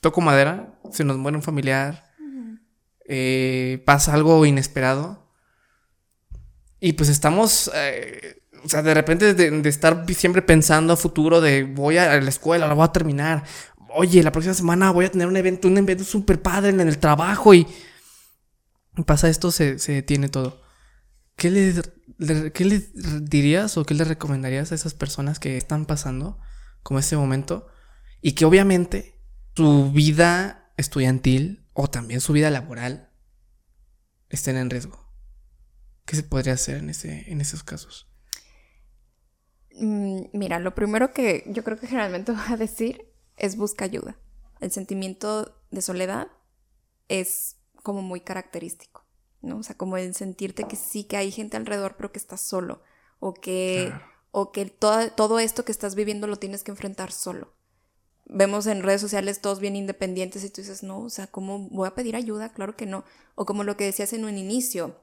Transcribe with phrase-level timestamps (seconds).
[0.00, 2.08] toco madera, se nos muere un familiar,
[3.06, 5.26] eh, pasa algo inesperado.
[6.80, 11.64] Y pues estamos, eh, o sea, de repente de, estar siempre pensando a futuro de
[11.64, 13.44] voy a la escuela, la voy a terminar.
[13.94, 16.98] Oye, la próxima semana voy a tener un evento, un evento súper padre en el
[16.98, 17.66] trabajo y
[19.06, 20.62] pasa esto, se, se detiene todo.
[21.36, 22.82] ¿Qué le, ¿Qué le
[23.22, 26.38] dirías o qué le recomendarías a esas personas que están pasando
[26.82, 27.68] como este momento
[28.20, 29.17] y que obviamente
[29.58, 33.10] su vida estudiantil o también su vida laboral
[34.28, 35.04] estén en riesgo?
[36.04, 38.08] ¿Qué se podría hacer en, ese, en esos casos?
[39.74, 44.16] Mm, mira, lo primero que yo creo que generalmente voy a decir es busca ayuda.
[44.60, 46.28] El sentimiento de soledad
[47.08, 49.08] es como muy característico,
[49.42, 49.58] ¿no?
[49.58, 52.84] O sea, como el sentirte que sí, que hay gente alrededor, pero que estás solo,
[53.18, 53.92] o que,
[54.30, 57.57] o que todo, todo esto que estás viviendo lo tienes que enfrentar solo.
[58.28, 61.88] Vemos en redes sociales todos bien independientes y tú dices, no, o sea, ¿cómo voy
[61.88, 62.52] a pedir ayuda?
[62.52, 63.04] Claro que no.
[63.34, 64.96] O como lo que decías en un inicio,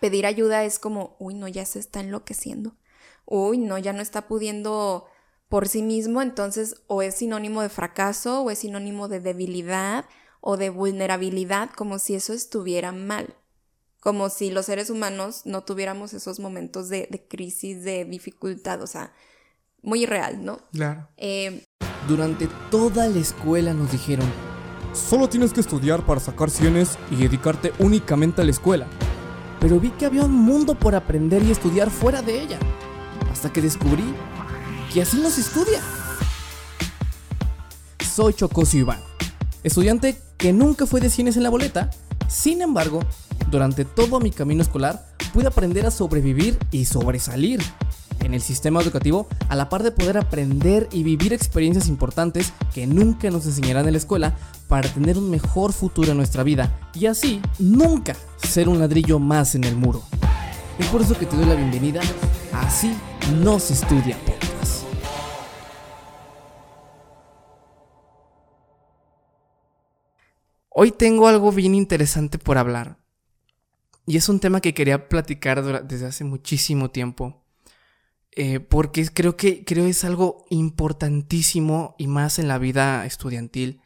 [0.00, 2.76] pedir ayuda es como, uy, no, ya se está enloqueciendo.
[3.24, 5.06] Uy, no, ya no está pudiendo
[5.48, 10.04] por sí mismo, entonces o es sinónimo de fracaso o es sinónimo de debilidad
[10.40, 13.34] o de vulnerabilidad, como si eso estuviera mal,
[13.98, 19.12] como si los seres humanos no tuviéramos esos momentos de, crisis, de dificultad, o sea,
[19.82, 20.60] muy irreal, ¿no?
[20.72, 21.08] Claro.
[21.16, 21.64] Eh,
[22.08, 24.26] Durante toda la escuela nos dijeron,
[24.92, 28.86] solo tienes que estudiar para sacar cienes y dedicarte únicamente a la escuela
[29.60, 32.58] pero vi que había un mundo por aprender y estudiar fuera de ella,
[33.30, 34.14] hasta que descubrí
[34.92, 35.80] que así no se estudia.
[38.02, 39.00] Soy Chocosio Iván,
[39.62, 41.90] estudiante que nunca fue de cines en la boleta,
[42.26, 43.00] sin embargo,
[43.50, 47.60] durante todo mi camino escolar pude aprender a sobrevivir y sobresalir
[48.20, 52.86] en el sistema educativo a la par de poder aprender y vivir experiencias importantes que
[52.86, 54.36] nunca nos enseñarán en la escuela
[54.68, 59.54] para tener un mejor futuro en nuestra vida y así nunca ser un ladrillo más
[59.54, 60.02] en el muro.
[60.78, 62.00] Es por eso que te doy la bienvenida
[62.52, 62.96] Así
[63.42, 64.84] no se estudia podcast.
[70.68, 72.96] Hoy tengo algo bien interesante por hablar.
[74.06, 77.39] Y es un tema que quería platicar desde hace muchísimo tiempo.
[78.32, 83.80] Eh, porque creo que creo es algo importantísimo y más en la vida estudiantil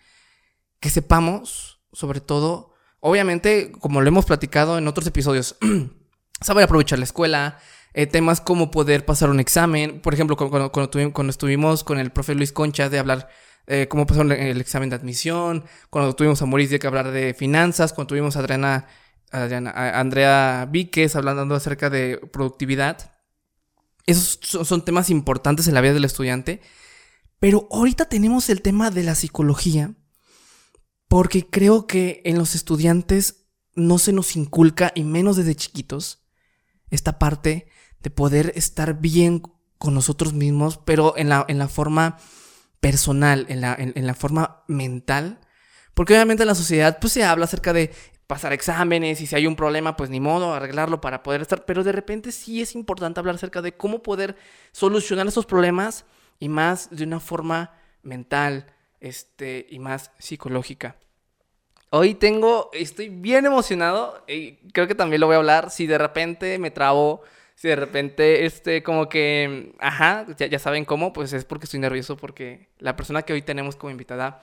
[0.80, 5.56] que sepamos, sobre todo, obviamente, como lo hemos platicado en otros episodios,
[6.42, 7.58] saber aprovechar la escuela,
[7.94, 12.34] eh, temas como poder pasar un examen, por ejemplo, cuando, cuando, estuvimos con el profe
[12.34, 13.28] Luis Concha de hablar
[13.66, 17.32] eh, cómo pasar el examen de admisión, cuando tuvimos a Maurice de que hablar de
[17.32, 18.88] finanzas, cuando tuvimos a Adriana,
[19.32, 23.13] a Andrea Víquez hablando acerca de productividad.
[24.06, 26.60] Esos son temas importantes en la vida del estudiante.
[27.38, 29.94] Pero ahorita tenemos el tema de la psicología,
[31.08, 36.24] porque creo que en los estudiantes no se nos inculca, y menos desde chiquitos,
[36.90, 37.66] esta parte
[38.00, 39.42] de poder estar bien
[39.78, 42.18] con nosotros mismos, pero en la, en la forma
[42.80, 45.40] personal, en la, en la forma mental.
[45.94, 47.92] Porque obviamente en la sociedad pues se habla acerca de
[48.26, 51.64] pasar exámenes y si hay un problema, pues ni modo, arreglarlo para poder estar.
[51.64, 54.36] Pero de repente sí es importante hablar acerca de cómo poder
[54.72, 56.04] solucionar esos problemas
[56.38, 58.66] y más de una forma mental
[59.00, 60.96] este, y más psicológica.
[61.90, 65.70] Hoy tengo, estoy bien emocionado y creo que también lo voy a hablar.
[65.70, 67.22] Si de repente me trabo,
[67.54, 72.16] si de repente, este, como que, ajá, ya saben cómo, pues es porque estoy nervioso,
[72.16, 74.42] porque la persona que hoy tenemos como invitada,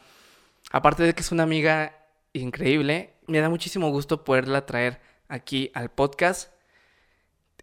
[0.72, 1.94] aparte de que es una amiga
[2.34, 3.14] increíble.
[3.32, 5.00] Me da muchísimo gusto poderla traer
[5.30, 6.52] aquí al podcast.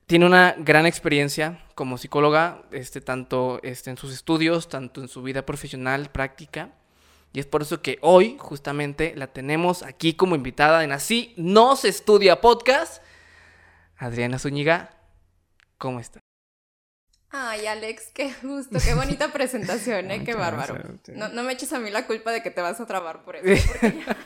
[0.06, 5.22] Tiene una gran experiencia como psicóloga, este, tanto este, en sus estudios, tanto en su
[5.22, 6.70] vida profesional, práctica.
[7.34, 11.76] Y es por eso que hoy justamente la tenemos aquí como invitada en Así no
[11.76, 13.02] se estudia podcast.
[13.98, 14.96] Adriana Zúñiga,
[15.76, 16.20] ¿cómo está?
[17.30, 20.24] Ay, Alex, qué gusto, qué bonita presentación, ¿eh?
[20.24, 20.82] qué bárbaro.
[21.08, 23.36] No, no, me eches a mí la culpa de que te vas a trabar por
[23.36, 24.16] eso, porque ya,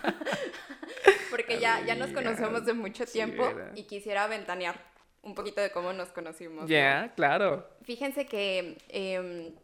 [1.61, 3.44] ya, nos conocemos de mucho tiempo
[3.75, 4.93] y quisiera ventanear
[5.23, 6.69] un poquito de cómo nos conocimos.
[6.69, 7.67] Ya, claro.
[7.83, 9.55] Fíjense que em,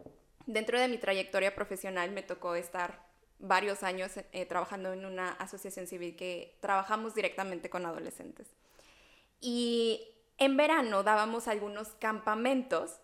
[0.47, 3.07] dentro de mi trayectoria profesional me tocó estar
[3.39, 8.49] varios años eh, trabajando en una asociación civil que trabajamos directamente con adolescentes.
[9.41, 10.09] Y
[10.39, 13.01] en verano dábamos algunos campamentos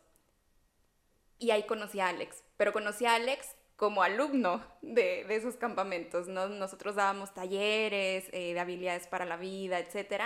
[1.38, 6.28] y ahí conocí a Alex, pero conocí a Alex como alumno de, de esos campamentos,
[6.28, 6.48] ¿no?
[6.48, 10.22] Nosotros dábamos talleres eh, de habilidades para la vida, etc.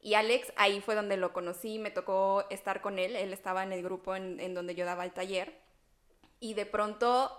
[0.00, 3.72] Y Alex, ahí fue donde lo conocí, me tocó estar con él, él estaba en
[3.72, 5.58] el grupo en, en donde yo daba el taller.
[6.40, 7.32] Y de pronto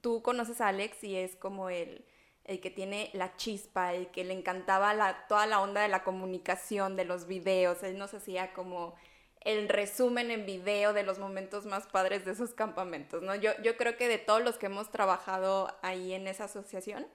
[0.00, 2.04] tú conoces a Alex y es como el,
[2.44, 6.02] el que tiene la chispa, el que le encantaba la, toda la onda de la
[6.02, 7.82] comunicación, de los videos.
[7.82, 8.94] Él nos hacía como
[9.40, 13.34] el resumen en video de los momentos más padres de esos campamentos, ¿no?
[13.34, 17.06] Yo, yo creo que de todos los que hemos trabajado ahí en esa asociación,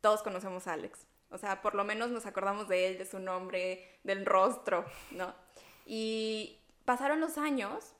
[0.00, 1.06] todos conocemos a Alex.
[1.30, 5.34] O sea, por lo menos nos acordamos de él, de su nombre, del rostro, ¿no?
[5.86, 7.94] Y pasaron los años,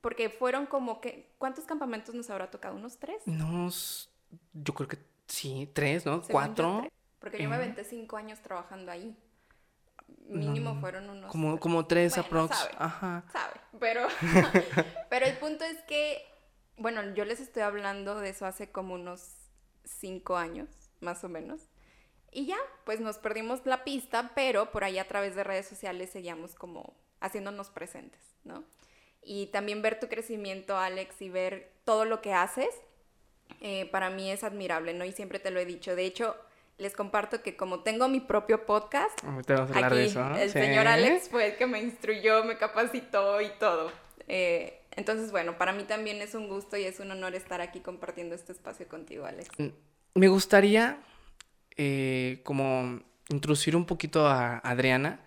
[0.00, 2.74] porque fueron como que, ¿cuántos campamentos nos habrá tocado?
[2.74, 3.22] ¿Unos tres?
[3.26, 4.10] Unos,
[4.52, 6.22] yo creo que sí, tres, ¿no?
[6.22, 6.88] Cuatro.
[7.20, 9.16] porque yo me aventé cinco años trabajando ahí.
[10.26, 11.30] Mínimo fueron unos...
[11.30, 12.56] Como, como tres aprox.
[12.56, 13.24] Sabe, Ajá.
[13.32, 14.06] Sabe, pero,
[15.10, 16.24] pero el punto es que,
[16.76, 19.34] bueno, yo les estoy hablando de eso hace como unos
[19.84, 20.68] cinco años,
[21.00, 21.68] más o menos.
[22.30, 26.10] Y ya, pues nos perdimos la pista, pero por ahí a través de redes sociales
[26.10, 28.64] seguíamos como haciéndonos presentes, ¿no?
[29.22, 32.68] Y también ver tu crecimiento, Alex, y ver todo lo que haces,
[33.60, 35.04] eh, para mí es admirable, ¿no?
[35.04, 35.94] Y siempre te lo he dicho.
[35.94, 36.36] De hecho,
[36.78, 39.18] les comparto que como tengo mi propio podcast,
[39.74, 43.90] aquí el señor Alex fue el que me instruyó, me capacitó y todo.
[44.26, 47.80] Eh, entonces, bueno, para mí también es un gusto y es un honor estar aquí
[47.80, 49.48] compartiendo este espacio contigo, Alex.
[49.58, 49.68] Mm,
[50.14, 50.98] me gustaría
[51.76, 55.20] eh, como introducir un poquito a Adriana.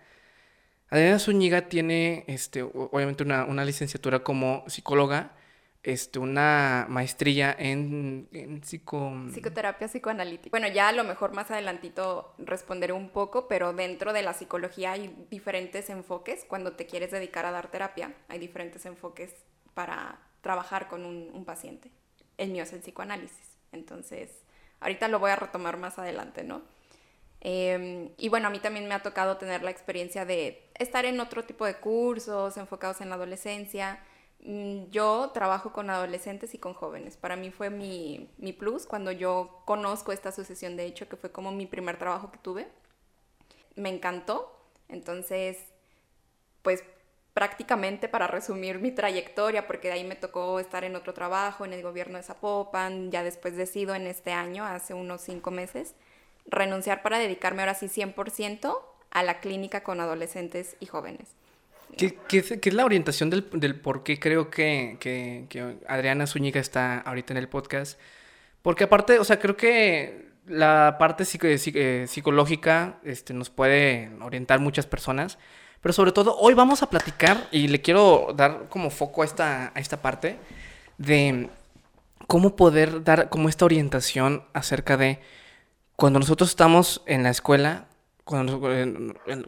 [0.90, 5.32] Adriana Zúñiga tiene, este, obviamente, una, una licenciatura como psicóloga,
[5.82, 8.28] este, una maestría en,
[8.64, 9.12] psico...
[9.32, 10.50] psicoterapia psicoanalítica.
[10.50, 14.92] Bueno, ya a lo mejor más adelantito responderé un poco, pero dentro de la psicología
[14.92, 16.44] hay diferentes enfoques.
[16.44, 19.34] Cuando te quieres dedicar a dar terapia, hay diferentes enfoques
[19.74, 21.90] para trabajar con un, un paciente.
[22.36, 23.58] El mío es el psicoanálisis.
[23.72, 24.30] Entonces,
[24.80, 26.62] Ahorita lo voy a retomar más adelante, ¿no?
[27.40, 31.20] Em, y bueno, a mí también me ha tocado tener la experiencia de estar en
[31.20, 34.00] otro tipo de cursos enfocados en la adolescencia.
[34.40, 37.16] Mm, yo trabajo con adolescentes y con jóvenes.
[37.16, 41.32] Para mí fue mi, mi plus cuando yo conozco esta asociación, de hecho, que fue
[41.32, 42.68] como mi primer trabajo que tuve.
[43.76, 44.54] Me encantó.
[44.88, 45.58] Entonces,
[46.62, 46.84] pues
[47.34, 51.72] prácticamente para resumir mi trayectoria, porque de ahí me tocó estar en otro trabajo, en
[51.72, 55.94] el gobierno de Zapopan, ya después decido en este año, hace unos cinco meses,
[56.46, 61.37] renunciar para dedicarme ahora sí 100% a la clínica con adolescentes y jóvenes.
[61.96, 63.42] ¿Qué, es, la orientación del,
[63.80, 67.98] por qué creo que, que, Adriana Zúñiga está ahorita en el podcast?
[68.62, 74.86] Porque aparte, o sea, creo que la parte eh, psicológica este, nos puede orientar muchas
[74.86, 75.38] personas,
[75.80, 79.72] pero sobre todo, hoy vamos a platicar y le quiero dar como foco a esta,
[79.74, 80.36] a esta parte
[80.98, 81.48] de
[82.26, 85.20] cómo poder dar como esta orientación acerca de
[85.96, 87.87] cuando nosotros estamos en la escuela,
[88.28, 88.60] cuando,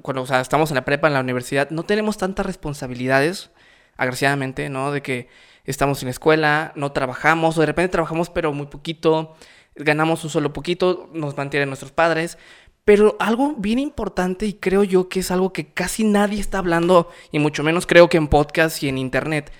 [0.00, 3.50] cuando estamos en la prepa, en la universidad, no tenemos tantas responsabilidades,
[3.98, 4.90] agraciadamente, ¿no?
[4.90, 5.28] De que
[5.66, 9.34] estamos en la escuela, no trabajamos, o de repente trabajamos pero muy poquito,
[9.76, 12.38] ganamos un solo poquito, nos mantienen nuestros padres,
[12.86, 17.10] pero algo bien importante y creo yo que es algo que casi nadie está hablando,
[17.32, 19.52] y mucho menos creo que en podcast y en internet,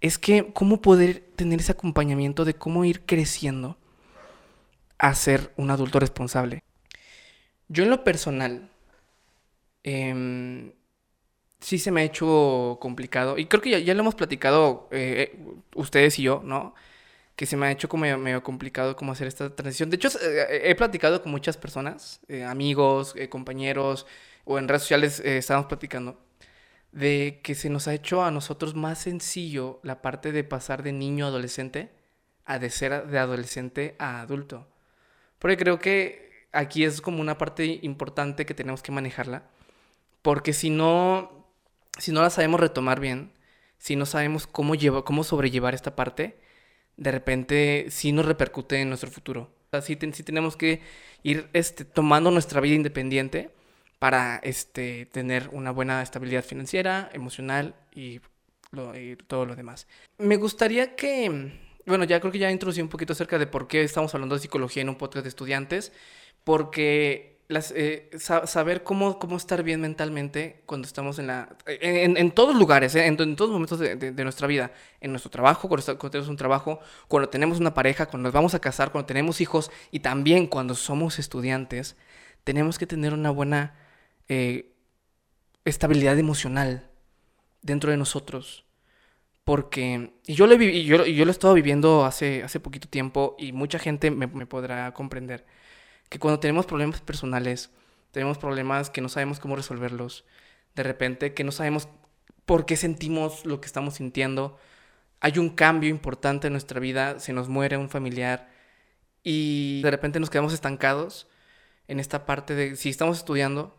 [0.00, 3.76] es que cómo poder tener ese acompañamiento de cómo ir creciendo
[4.98, 6.62] a ser un adulto responsable.
[7.68, 8.67] Yo en lo personal,
[9.84, 10.72] eh,
[11.60, 15.44] sí se me ha hecho complicado, y creo que ya, lo hemos platicado eh, eh,
[15.74, 16.74] ustedes y yo, ¿no?
[17.38, 19.90] que se me ha hecho como medio, complicado cómo hacer esta transición.
[19.90, 24.06] De hecho, eh, he platicado con muchas personas, eh, amigos, eh, compañeros,
[24.44, 26.20] o en redes sociales estábamos platicando,
[26.92, 30.92] de que se nos ha hecho a nosotros más sencillo la parte de pasar de
[30.92, 31.90] niño a adolescente
[32.44, 34.66] a de ser de adolescente a adulto.
[35.38, 39.44] Porque creo que aquí es como una parte importante que tenemos que manejarla,
[40.22, 41.46] porque si no,
[41.98, 43.32] si no la sabemos retomar bien,
[43.78, 46.38] si no sabemos cómo, lleva, cómo sobrellevar esta parte,
[46.96, 49.50] de repente sí nos repercute en nuestro futuro.
[49.70, 50.80] Así sí, tenemos que
[51.22, 53.50] ir este, tomando nuestra vida independiente
[53.98, 58.20] para este, tener una buena estabilidad financiera, emocional y,
[58.94, 59.86] y todo lo demás.
[60.18, 61.52] Me gustaría que,
[61.86, 64.40] bueno, ya creo que ya introducí un poquito acerca de por qué estamos hablando de
[64.40, 65.92] psicología en un podcast de estudiantes,
[66.44, 71.56] porque las, eh, saber cómo, cómo estar bien mentalmente cuando estamos en la...
[71.66, 74.70] En, todos lugares, eh, en, todos momentos de, nuestra vida.
[75.00, 78.58] En nuestro trabajo, cuando, tenemos un trabajo, cuando tenemos una pareja, cuando nos vamos a
[78.60, 81.96] casar, cuando tenemos hijos y también cuando somos estudiantes,
[82.44, 83.74] tenemos que tener una buena
[84.28, 84.74] eh,
[85.64, 86.90] estabilidad emocional
[87.62, 88.66] dentro de nosotros.
[89.44, 93.36] Porque, y yo lo he, yo, yo lo he estado viviendo hace, hace poquito tiempo
[93.38, 95.46] y mucha gente me podrá comprender
[96.08, 97.70] que cuando tenemos problemas personales,
[98.10, 100.24] tenemos problemas que no sabemos cómo resolverlos,
[100.74, 101.88] de repente que no sabemos
[102.46, 104.58] por qué sentimos lo que estamos sintiendo,
[105.20, 108.48] hay un cambio importante en nuestra vida, se nos muere un familiar
[109.22, 111.28] y de repente nos quedamos estancados
[111.88, 113.76] en esta parte de si estamos estudiando,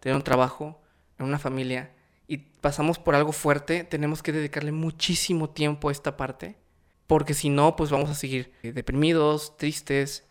[0.00, 0.82] tener un trabajo,
[1.18, 1.92] en una familia
[2.26, 6.56] y pasamos por algo fuerte, tenemos que dedicarle muchísimo tiempo a esta parte,
[7.06, 10.24] porque si no, pues vamos a seguir eh, deprimidos, tristes,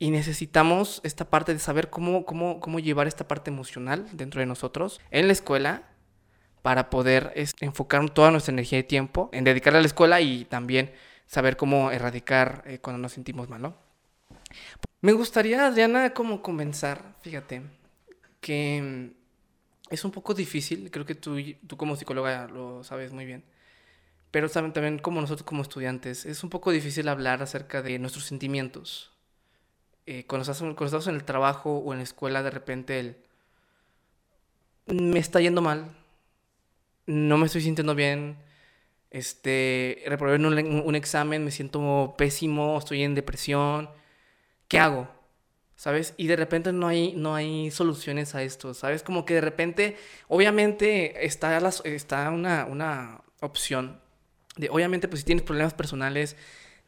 [0.00, 4.46] y necesitamos esta parte de saber cómo, cómo, cómo llevar esta parte emocional dentro de
[4.46, 5.90] nosotros en la escuela
[6.62, 10.90] para poder enfocar toda nuestra energía y tiempo en dedicarle a la escuela y también
[11.26, 13.76] saber cómo erradicar eh, cuando nos sentimos mal, ¿no?
[15.02, 17.62] Me gustaría, Adriana, como comenzar, fíjate,
[18.40, 23.26] que mm, es un poco difícil, creo que tú, tú como psicóloga lo sabes muy
[23.26, 23.44] bien,
[24.30, 28.24] pero también, también como nosotros como estudiantes, es un poco difícil hablar acerca de nuestros
[28.24, 29.09] sentimientos,
[30.06, 33.16] eh, cuando, estás, en el trabajo o en la escuela, de repente el,
[34.86, 35.88] me está yendo mal,
[37.06, 38.36] no me estoy sintiendo bien,
[39.10, 43.90] este, reprobé un, un, examen, me siento pésimo, estoy en depresión,
[44.68, 45.08] ¿qué hago?
[45.76, 46.14] ¿Sabes?
[46.16, 49.02] Y de repente no hay, no hay soluciones a esto, ¿sabes?
[49.02, 49.96] Como que de repente,
[50.28, 54.00] obviamente está, está una, una opción
[54.56, 56.36] de, obviamente, pues si tienes problemas personales,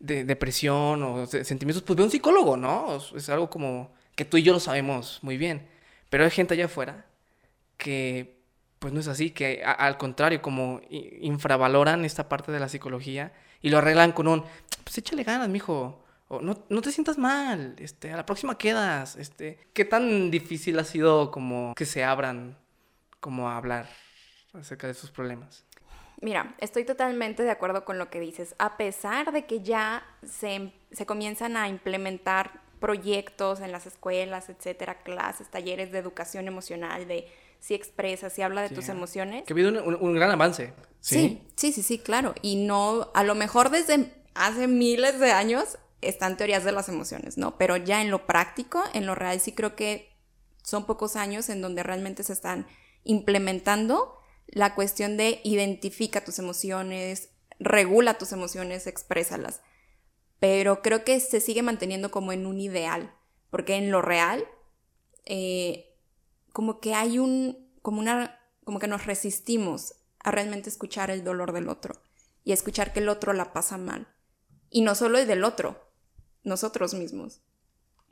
[0.02, 2.96] de depresión o sentimientos, pues ve un psicólogo, ¿no?
[3.16, 5.68] Es algo como que tú y yo lo sabemos muy bien.
[6.10, 7.06] Pero hay gente allá afuera
[7.78, 8.42] que
[8.80, 13.32] pues no es así, que al contrario, como infravaloran esta parte de la psicología
[13.62, 14.44] y lo arreglan con un,
[14.82, 16.04] pues échale ganas, mijo.
[16.26, 19.68] O no, no te sientas mal, este, a la próxima quedas, este.
[19.72, 22.58] ¿Qué tan difícil ha sido como que se abran
[23.20, 23.88] como a hablar
[24.52, 25.64] acerca de sus problemas?
[26.22, 28.54] Mira, estoy totalmente de acuerdo con lo que dices.
[28.58, 30.72] A pesar de que ya se,
[31.04, 37.26] comienzan a implementar proyectos en las escuelas, etcétera, clases, talleres de educación emocional, de
[37.58, 39.42] si expresas, si habla de tus emociones.
[39.44, 40.72] Que ha habido un, gran avance.
[41.00, 41.42] ¿sí?
[41.56, 42.34] sí, sí, sí, claro.
[42.40, 47.36] Y no, a lo mejor desde hace miles de años están teorías de las emociones,
[47.36, 47.58] ¿no?
[47.58, 50.12] Pero ya en lo práctico, en lo real, sí creo que
[50.62, 52.66] son pocos años en donde realmente se están
[53.02, 54.21] implementando
[54.52, 59.62] la cuestión de identifica tus emociones, regula tus emociones, exprésalas.
[60.38, 63.14] Pero creo que se sigue manteniendo como en un ideal,
[63.50, 64.46] porque en lo real,
[65.24, 65.96] eh,
[66.52, 71.52] como que hay un, como una, como que nos resistimos a realmente escuchar el dolor
[71.52, 72.02] del otro
[72.44, 74.06] y escuchar que el otro la pasa mal.
[74.68, 75.90] Y no solo el del otro,
[76.44, 77.40] nosotros mismos.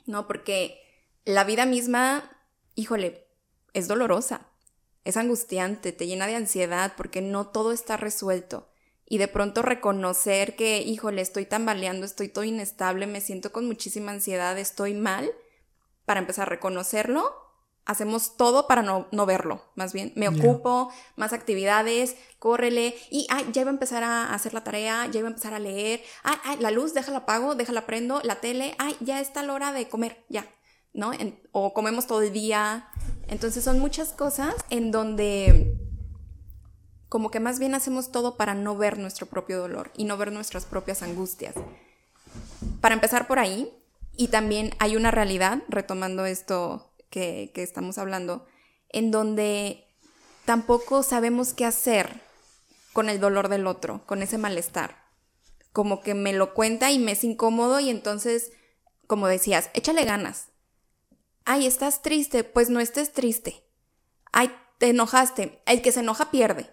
[0.06, 0.26] ¿No?
[0.26, 0.80] Porque
[1.26, 2.30] la vida misma,
[2.75, 3.28] híjole,
[3.75, 4.50] es dolorosa
[5.04, 8.69] es angustiante, te llena de ansiedad porque no todo está resuelto.
[9.07, 14.12] Y de pronto reconocer que, híjole, estoy tambaleando, estoy todo inestable, me siento con muchísima
[14.12, 15.33] ansiedad, estoy mal,
[16.04, 17.35] para empezar a reconocerlo,
[17.87, 20.12] hacemos todo para no, verlo, más bien.
[20.14, 25.07] Me ocupo, más actividades, córrele, y ay, ya iba a empezar a hacer la tarea,
[25.11, 28.37] ya iba a empezar a leer, ay, ay, la luz, déjala apago, déjala prendo, la
[28.37, 30.47] tele, ay, ya está la hora de comer, ya,
[30.92, 31.11] ¿no?
[31.50, 32.88] o comemos todo el día.
[33.31, 35.79] Entonces son muchas cosas en donde
[37.09, 40.33] como que más bien hacemos todo para no ver nuestro propio dolor y no ver
[40.33, 41.55] nuestras propias angustias.
[42.81, 43.73] Para empezar por ahí,
[44.17, 48.47] y también hay una realidad, retomando esto que, que estamos hablando,
[48.89, 49.87] en donde
[50.45, 52.21] tampoco sabemos qué hacer
[52.93, 55.05] con el dolor del otro, con ese malestar.
[55.73, 58.53] Como que me lo cuenta y me es incómodo y entonces,
[59.07, 60.50] como decías, échale ganas,
[61.44, 63.64] Ay, estás triste, pues no estés triste.
[64.32, 65.62] Ay, te enojaste.
[65.66, 66.70] El que se enoja pierde.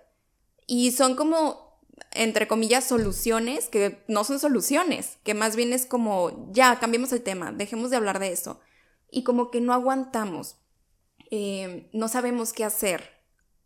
[0.65, 1.79] Y son como,
[2.11, 7.23] entre comillas, soluciones que no son soluciones, que más bien es como, ya, cambiemos el
[7.23, 8.59] tema, dejemos de hablar de eso.
[9.09, 10.57] Y como que no aguantamos,
[11.31, 13.17] eh, no sabemos qué hacer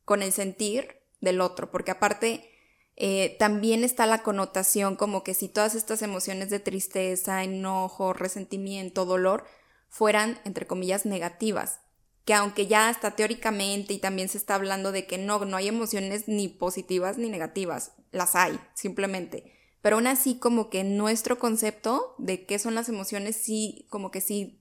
[0.05, 2.49] con el sentir del otro, porque aparte
[2.95, 9.05] eh, también está la connotación como que si todas estas emociones de tristeza, enojo, resentimiento,
[9.05, 9.45] dolor,
[9.91, 11.81] fueran, entre comillas, negativas.
[12.25, 15.67] Que aunque ya está teóricamente y también se está hablando de que no, no hay
[15.67, 19.53] emociones ni positivas ni negativas, las hay, simplemente.
[19.81, 24.21] Pero aún así como que nuestro concepto de qué son las emociones sí, como que
[24.21, 24.59] sí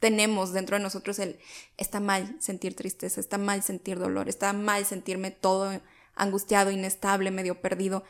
[0.00, 1.38] tenemos dentro de nosotros el
[1.76, 5.80] está mal sentir tristeza, está mal sentir dolor, está mal sentirme todo
[6.14, 8.02] angustiado, inestable, medio perdido.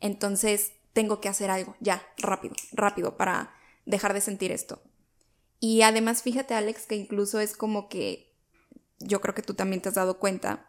[0.00, 3.54] Entonces tengo que hacer algo, ya, rápido, rápido, para
[3.86, 4.82] dejar de sentir esto.
[5.64, 8.34] Y además, fíjate, Alex, que incluso es como que
[8.98, 10.68] yo creo que tú también te has dado cuenta.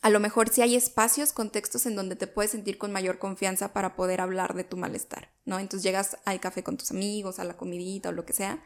[0.00, 3.72] A lo mejor sí hay espacios, contextos en donde te puedes sentir con mayor confianza
[3.72, 5.60] para poder hablar de tu malestar, ¿no?
[5.60, 8.60] Entonces llegas al café con tus amigos, a la comidita o lo que sea,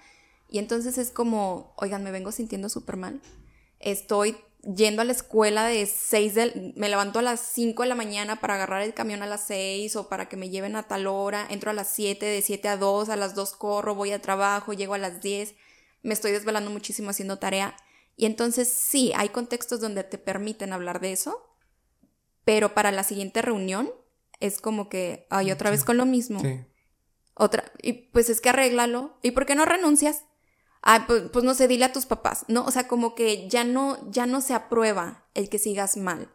[0.48, 3.20] y entonces es como, oigan, me vengo sintiendo súper mal.
[3.78, 4.38] Estoy
[4.74, 8.40] yendo a la escuela de 6 de, me levanto a las 5 de la mañana
[8.40, 11.46] para agarrar el camión a las 6 o para que me lleven a tal hora,
[11.48, 14.72] entro a las 7, de 7 a 2, a las 2 corro, voy al trabajo,
[14.72, 15.54] llego a las 10,
[16.02, 17.76] me estoy desvelando muchísimo haciendo tarea.
[18.16, 21.46] Y entonces sí, hay contextos donde te permiten hablar de eso,
[22.44, 23.90] pero para la siguiente reunión
[24.40, 26.40] es como que, ay, otra vez con lo mismo.
[26.40, 26.64] Sí.
[27.34, 29.18] Otra, y pues es que arréglalo.
[29.22, 30.24] ¿Y por qué no renuncias?
[31.06, 32.64] Pues, pues, no sé, dile a tus papás, ¿no?
[32.64, 36.32] O sea, como que ya no, ya no se aprueba el que sigas mal,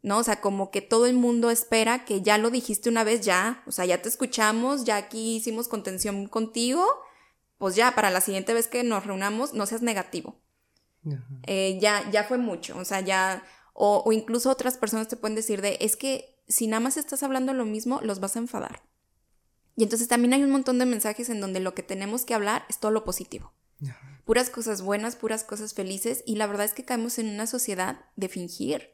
[0.00, 0.18] ¿no?
[0.18, 3.62] O sea, como que todo el mundo espera que ya lo dijiste una vez, ya,
[3.66, 6.86] o sea, ya te escuchamos, ya aquí hicimos contención contigo,
[7.58, 10.40] pues ya, para la siguiente vez que nos reunamos, no seas negativo.
[11.42, 13.44] Eh, ya, ya fue mucho, o sea, ya,
[13.74, 17.22] o, o incluso otras personas te pueden decir de, es que si nada más estás
[17.22, 18.82] hablando lo mismo, los vas a enfadar.
[19.76, 22.64] Y entonces también hay un montón de mensajes en donde lo que tenemos que hablar
[22.70, 23.52] es todo lo positivo.
[24.24, 28.04] Puras cosas buenas, puras cosas felices y la verdad es que caemos en una sociedad
[28.16, 28.90] de fingir.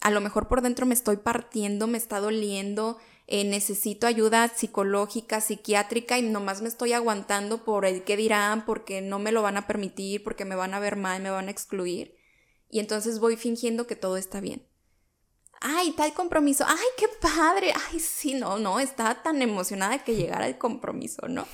[0.00, 2.98] A lo mejor por dentro me estoy partiendo, me está doliendo,
[3.28, 9.00] eh, necesito ayuda psicológica, psiquiátrica y nomás me estoy aguantando por el qué dirán, porque
[9.00, 11.50] no me lo van a permitir, porque me van a ver mal, me van a
[11.50, 12.16] excluir.
[12.68, 14.66] Y entonces voy fingiendo que todo está bien.
[15.60, 20.48] Ay, tal compromiso, ay, qué padre, ay, sí, no, no, estaba tan emocionada que llegara
[20.48, 21.46] el compromiso, ¿no?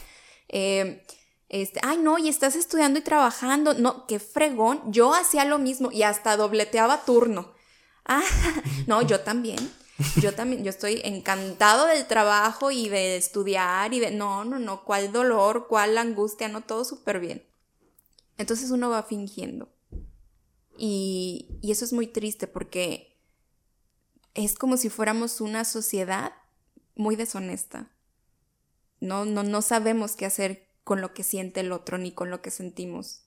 [0.48, 1.04] Eh,
[1.48, 3.74] este, ay, no, y estás estudiando y trabajando.
[3.74, 4.92] No, qué fregón.
[4.92, 7.56] Yo hacía lo mismo y hasta dobleteaba turno.
[8.10, 8.22] Ah,
[8.86, 9.58] no, yo también.
[10.22, 14.82] Yo también, yo estoy encantado del trabajo y de estudiar y de, no, no, no,
[14.82, 17.46] cuál dolor, cuál angustia, no, todo súper bien.
[18.38, 19.68] Entonces uno va fingiendo.
[20.78, 23.20] Y, y eso es muy triste porque
[24.32, 26.32] es como si fuéramos una sociedad
[26.94, 27.90] muy deshonesta.
[29.00, 32.40] No, no, no sabemos qué hacer con lo que siente el otro ni con lo
[32.40, 33.26] que sentimos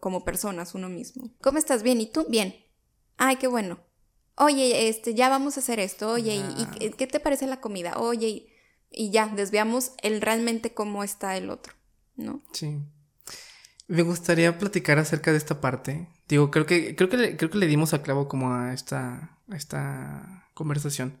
[0.00, 1.30] como personas uno mismo.
[1.40, 1.82] ¿Cómo estás?
[1.82, 2.26] Bien, ¿y tú?
[2.28, 2.54] Bien.
[3.16, 3.78] Ay, qué bueno.
[4.36, 6.10] Oye, este, ya vamos a hacer esto.
[6.10, 6.34] Oye,
[6.78, 7.94] ¿y, qué te parece la comida?
[7.96, 8.52] Oye,
[8.90, 11.72] y, ya, desviamos el realmente cómo está el otro,
[12.16, 12.42] ¿no?
[12.52, 12.78] Sí.
[13.88, 16.06] Me gustaría platicar acerca de esta parte.
[16.28, 19.38] Digo, creo que, creo que, le, creo que le dimos a clavo como a esta,
[19.48, 21.18] a esta conversación.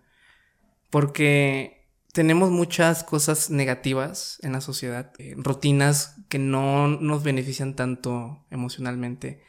[0.90, 1.83] Porque
[2.14, 9.42] tenemos muchas cosas negativas en la sociedad, eh, rutinas que no nos benefician tanto emocionalmente.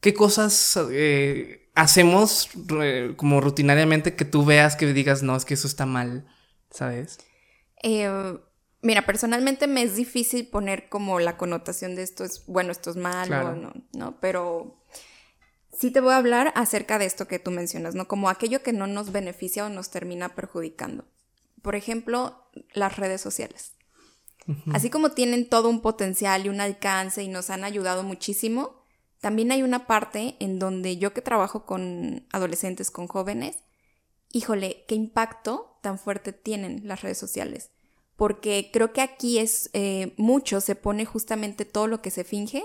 [0.00, 2.50] ¿Qué cosas eh, hacemos
[3.16, 6.28] como rutinariamente que tú veas que digas, no, es que eso está mal,
[6.70, 7.18] ¿sabes?
[7.82, 8.08] Eh,
[8.80, 12.96] mira, personalmente me es difícil poner como la connotación de esto es bueno, esto es
[12.96, 14.84] malo, no, no, pero
[15.76, 18.06] sí te voy a hablar acerca de esto que tú mencionas, ¿no?
[18.06, 21.04] Como aquello que no nos beneficia o nos termina perjudicando
[21.62, 23.72] por ejemplo, las redes sociales.
[24.72, 28.86] Así como tienen todo un potencial y un alcance y nos han ayudado muchísimo,
[29.20, 33.58] también hay una parte en donde yo que trabajo con adolescentes, con jóvenes,
[34.32, 37.72] híjole, qué impacto tan fuerte tienen las redes sociales.
[38.16, 42.64] Porque creo que aquí es eh, mucho, se pone justamente todo lo que se finge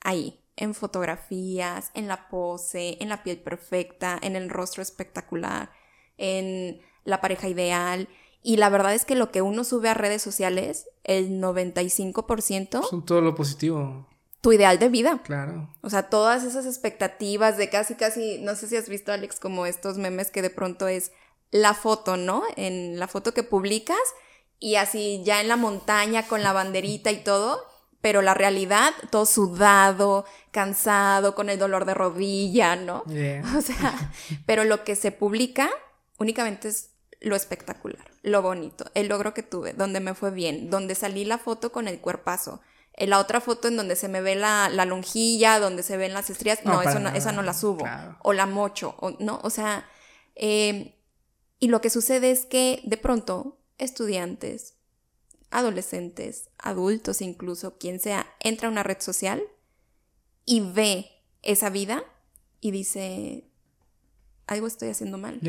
[0.00, 5.70] ahí, en fotografías, en la pose, en la piel perfecta, en el rostro espectacular,
[6.16, 8.08] en la pareja ideal.
[8.42, 12.88] Y la verdad es que lo que uno sube a redes sociales, el 95%...
[12.88, 14.06] Son todo lo positivo.
[14.40, 15.20] Tu ideal de vida.
[15.24, 15.74] Claro.
[15.80, 19.66] O sea, todas esas expectativas de casi, casi, no sé si has visto, Alex, como
[19.66, 21.10] estos memes que de pronto es
[21.50, 22.42] la foto, ¿no?
[22.56, 23.96] En la foto que publicas
[24.58, 27.64] y así ya en la montaña con la banderita y todo,
[28.00, 33.02] pero la realidad, todo sudado, cansado, con el dolor de rodilla, ¿no?
[33.56, 34.12] O sea,
[34.46, 35.70] pero lo que se publica
[36.18, 40.94] únicamente es lo espectacular, lo bonito, el logro que tuve, donde me fue bien, donde
[40.94, 42.60] salí la foto con el cuerpazo.
[42.92, 46.30] En la otra foto en donde se me ve la, lonjilla, donde se ven las
[46.30, 47.84] estrías, no, eso no esa no la subo.
[48.22, 49.38] O la mocho, o, ¿no?
[49.42, 49.86] O sea,
[50.34, 50.92] em,
[51.58, 54.76] y lo que sucede es que de pronto estudiantes,
[55.50, 59.42] adolescentes, adultos incluso, quien sea, entra a una red social
[60.46, 62.04] y ve esa vida
[62.60, 63.50] y dice,
[64.46, 65.40] algo estoy haciendo mal.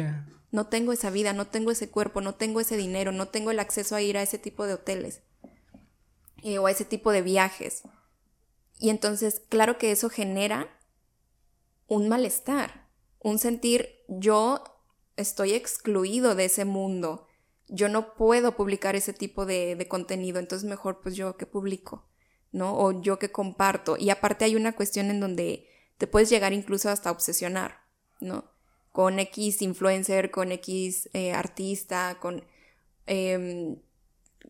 [0.52, 3.60] No tengo esa vida, no tengo ese cuerpo, no tengo ese dinero, no tengo el
[3.60, 5.22] acceso a ir a ese tipo de hoteles
[6.44, 7.84] eh, o a ese tipo de viajes.
[8.80, 10.68] Y entonces, claro que eso genera
[11.88, 14.64] un malestar, un sentir yo
[15.16, 17.28] estoy excluido de ese mundo,
[17.68, 22.08] yo no puedo publicar ese tipo de, de contenido, entonces mejor pues yo que publico,
[22.52, 22.78] ¿no?
[22.78, 23.98] O yo que comparto.
[23.98, 27.82] Y aparte hay una cuestión en donde te puedes llegar incluso hasta obsesionar,
[28.22, 28.57] ¿no?
[28.98, 32.44] Con X influencer, con X eh, artista, con,
[33.06, 33.76] em,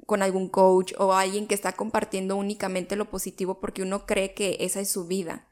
[0.05, 4.55] con algún coach o alguien que está compartiendo únicamente lo positivo porque uno cree que
[4.61, 5.49] esa es su vida.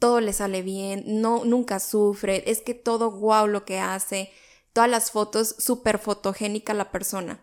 [0.00, 4.32] todo le sale bien, no, nunca sufre, es que todo guau lo que hace,
[4.72, 7.40] todas las fotos, súper fotogénica la persona.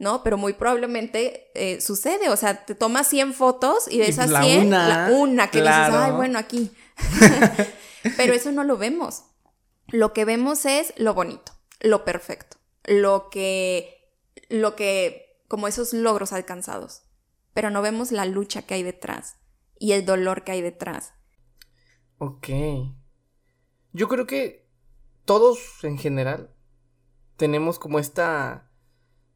[0.00, 0.24] ¿no?
[0.24, 4.68] Pero muy probablemente eh, sucede, o sea, te tomas 100 fotos y de esas 100,
[4.68, 6.72] la una que dices, ay, bueno, aquí.
[8.16, 9.22] Pero eso no lo vemos.
[9.88, 14.12] Lo que vemos es lo bonito, lo perfecto, lo que,
[14.48, 17.02] lo que, como esos logros alcanzados.
[17.52, 19.36] Pero no vemos la lucha que hay detrás
[19.78, 21.14] y el dolor que hay detrás.
[22.18, 22.48] Ok.
[23.92, 24.66] Yo creo que
[25.24, 26.54] todos en general
[27.36, 28.70] tenemos como esta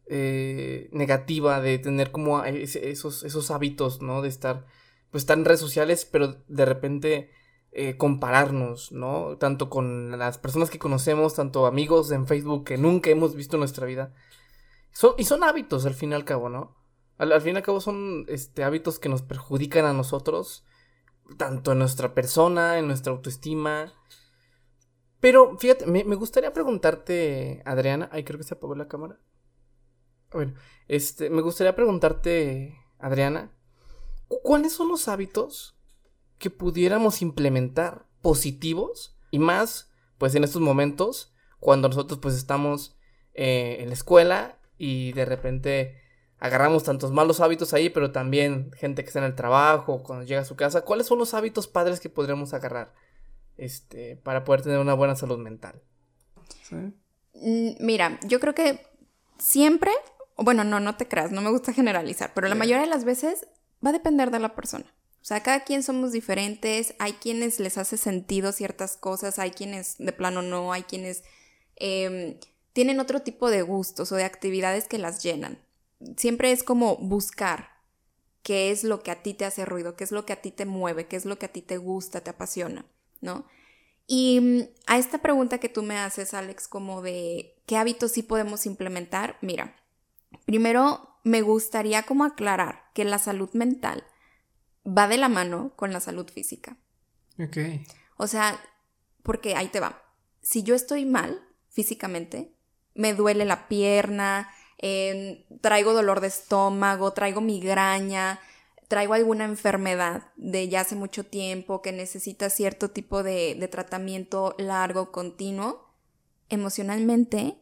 [0.07, 4.23] eh, negativa de tener como esos, esos hábitos, ¿no?
[4.23, 4.67] De estar,
[5.11, 7.31] pues, estar en redes sociales, pero de repente
[7.72, 9.37] eh, compararnos, ¿no?
[9.38, 13.61] Tanto con las personas que conocemos, tanto amigos en Facebook que nunca hemos visto en
[13.61, 14.14] nuestra vida.
[15.18, 16.76] y son hábitos al fin y al cabo, ¿no?
[17.18, 20.64] Al, fin y al cabo son este, hábitos que nos perjudican a nosotros,
[21.37, 23.92] tanto en nuestra persona, en nuestra autoestima.
[25.20, 29.20] Pero fíjate, me, me gustaría preguntarte, Adriana, ay, creo que se apagó la cámara.
[30.33, 30.54] Bueno,
[30.88, 33.52] este, me gustaría preguntarte, Adriana,
[34.28, 35.78] ¿cuáles son los hábitos
[36.38, 42.96] que pudiéramos implementar positivos y más, pues en estos momentos, cuando nosotros pues estamos
[43.35, 46.01] eh, en la escuela y de repente
[46.38, 50.42] agarramos tantos malos hábitos ahí, pero también gente que está en el trabajo, cuando llega
[50.42, 52.94] a su casa, ¿cuáles son los hábitos padres que podríamos agarrar
[53.57, 55.83] este, para poder tener una buena salud mental?
[57.35, 58.87] Mm, mira, yo creo que
[59.38, 59.90] siempre,
[60.37, 63.48] bueno, no, no te creas, no me gusta generalizar, pero la mayoría de las veces
[63.85, 64.87] va a depender de la persona.
[65.29, 69.99] O sea, cada quien somos diferentes, hay quienes les hace sentido ciertas cosas, hay quienes
[69.99, 71.23] de plano no, hay quienes
[71.77, 72.38] em,
[72.73, 75.59] tienen otro tipo de gustos o de actividades que las llenan.
[76.17, 77.73] Siempre es como buscar
[78.43, 80.51] qué es lo que a ti te hace ruido, qué es lo que a ti
[80.51, 82.87] te mueve, qué es lo que a ti te gusta, te apasiona,
[83.21, 83.45] ¿no?
[84.07, 88.23] Y mm, a esta pregunta que tú me haces, Alex, como de qué hábitos sí
[88.23, 89.77] podemos implementar, mira,
[90.47, 94.07] primero me gustaría como aclarar que la salud mental
[94.87, 96.77] va de la mano con la salud física.
[97.38, 97.59] Ok.
[98.17, 98.61] O sea,
[99.23, 100.03] porque ahí te va.
[100.41, 102.53] Si yo estoy mal físicamente,
[102.95, 108.41] me duele la pierna, em, traigo dolor de estómago, traigo migraña,
[108.88, 114.55] traigo alguna enfermedad de ya hace mucho tiempo que necesita cierto tipo de, de tratamiento
[114.59, 115.93] largo, continuo,
[116.49, 117.59] emocionalmente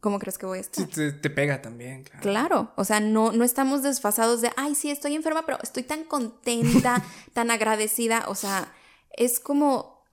[0.00, 0.86] ¿cómo crees que voy a estar?
[0.86, 2.22] te, te, pega también, claro.
[2.22, 6.04] Claro, o sea, no, no estamos desfasados de, ay, sí, estoy enferma, pero estoy tan
[6.04, 8.72] contenta, tan agradecida, o sea,
[9.12, 10.04] es como,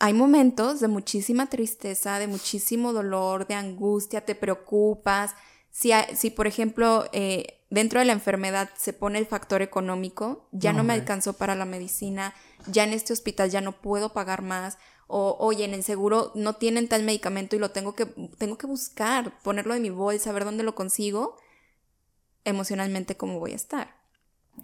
[0.00, 5.34] hay momentos de muchísima tristeza, de muchísimo dolor, de angustia, te preocupas.
[5.70, 10.72] Si, si por ejemplo, eh, dentro de la enfermedad se pone el factor económico, ya
[10.72, 12.34] no me alcanzó para la medicina,
[12.66, 16.54] ya en este hospital ya no puedo pagar más, o oye, en el seguro no
[16.54, 18.06] tienen tal medicamento y lo tengo que,
[18.38, 21.36] tengo que buscar, ponerlo en mi bolsa, ver dónde lo consigo,
[22.44, 23.96] emocionalmente cómo voy a estar.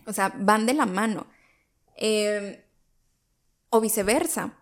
[0.06, 1.26] O sea, van de la mano.
[1.96, 2.56] Em,
[3.70, 4.54] o viceversa.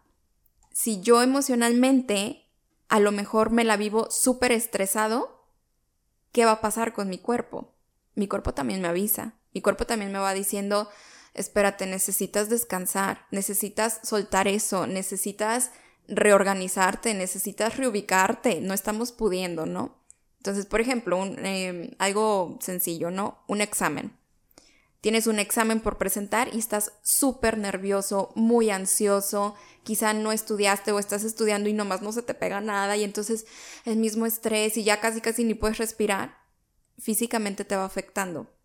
[0.73, 2.47] Si yo emocionalmente
[2.89, 5.45] a lo mejor me la vivo súper estresado,
[6.33, 7.75] ¿qué va a pasar con mi cuerpo?
[8.15, 9.35] Mi cuerpo también me avisa.
[9.53, 10.89] Mi cuerpo también me va diciendo,
[11.37, 15.71] espérate, necesitas descansar, necesitas soltar eso, necesitas
[16.09, 20.03] reorganizarte, necesitas reubicarte, no estamos pudiendo, ¿no?
[20.39, 23.43] Entonces, por ejemplo, un, em, algo sencillo, ¿no?
[23.49, 24.17] Un examen.
[25.01, 30.99] Tienes un examen por presentar y estás súper nervioso, muy ansioso, quizá no estudiaste o
[30.99, 33.47] estás estudiando y nomás no se te pega nada y entonces
[33.85, 36.39] el mismo estrés y ya casi casi ni puedes respirar,
[36.99, 38.56] físicamente te va afectando.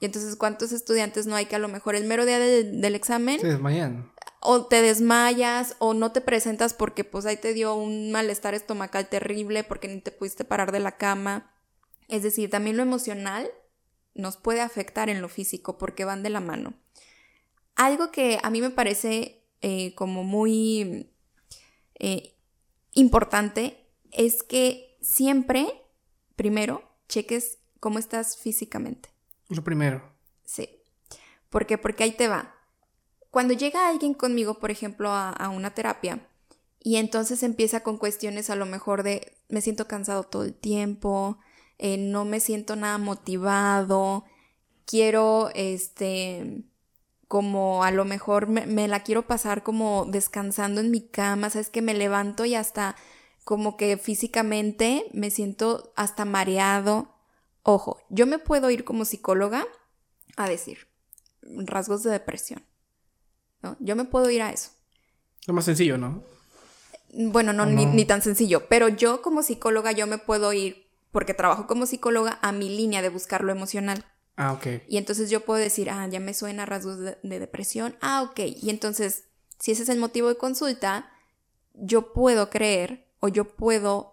[0.00, 3.38] Y entonces, ¿cuántos estudiantes no hay que a lo mejor el mero día del examen...
[3.38, 4.10] Se desmayan.
[4.40, 9.10] O te desmayas o no te presentas porque pues ahí te dio un malestar estomacal
[9.10, 11.54] terrible porque ni te pudiste parar de la cama.
[12.08, 13.50] Es decir, también lo emocional
[14.14, 16.72] nos puede afectar en lo físico porque van de la mano.
[17.76, 21.12] Algo que a mí me parece eh, como muy
[21.98, 22.34] eh,
[22.94, 25.68] importante es que siempre,
[26.34, 29.09] primero, cheques cómo estás físicamente.
[29.50, 30.02] Lo primero.
[30.44, 30.68] Sí.
[31.48, 31.76] ¿Por qué?
[31.76, 32.54] Porque ahí te va.
[33.30, 36.26] Cuando llega alguien conmigo, por ejemplo, a, una terapia,
[36.80, 41.38] y entonces empieza con cuestiones a lo mejor de me siento cansado todo el tiempo,
[41.78, 44.24] eh, no me siento nada motivado,
[44.86, 46.64] quiero, este,
[47.28, 51.68] como a lo mejor me, me, la quiero pasar como descansando en mi cama, sabes
[51.70, 52.96] que me levanto y hasta
[53.44, 57.19] como que físicamente me siento hasta mareado,
[57.62, 59.66] Ojo, yo me puedo ir como psicóloga
[60.36, 60.88] a decir
[61.42, 62.64] rasgos de depresión.
[63.62, 63.76] ¿no?
[63.80, 64.70] Yo me puedo ir a eso.
[65.46, 66.22] Lo más sencillo, ¿no?
[67.12, 71.34] Bueno, no, Ni, ni tan sencillo, pero yo como psicóloga yo me puedo ir, porque
[71.34, 74.04] trabajo como psicóloga, a mi línea de buscar lo emocional.
[74.36, 74.66] Ah, ok.
[74.88, 77.96] Y entonces yo puedo decir, ah, ya me suena rasgos de, de depresión.
[78.00, 78.40] Ah, ok.
[78.62, 79.24] Y entonces,
[79.58, 81.10] si ese es el motivo de consulta,
[81.74, 84.09] yo puedo creer o yo puedo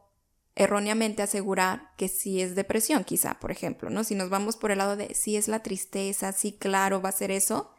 [0.58, 4.04] erróneamente asegurar que sí es depresión, quizá, por ejemplo, ¿no?
[4.04, 7.14] Si nos vamos por el lado de sí es la tristeza, sí, claro, va a
[7.14, 7.72] ser eso.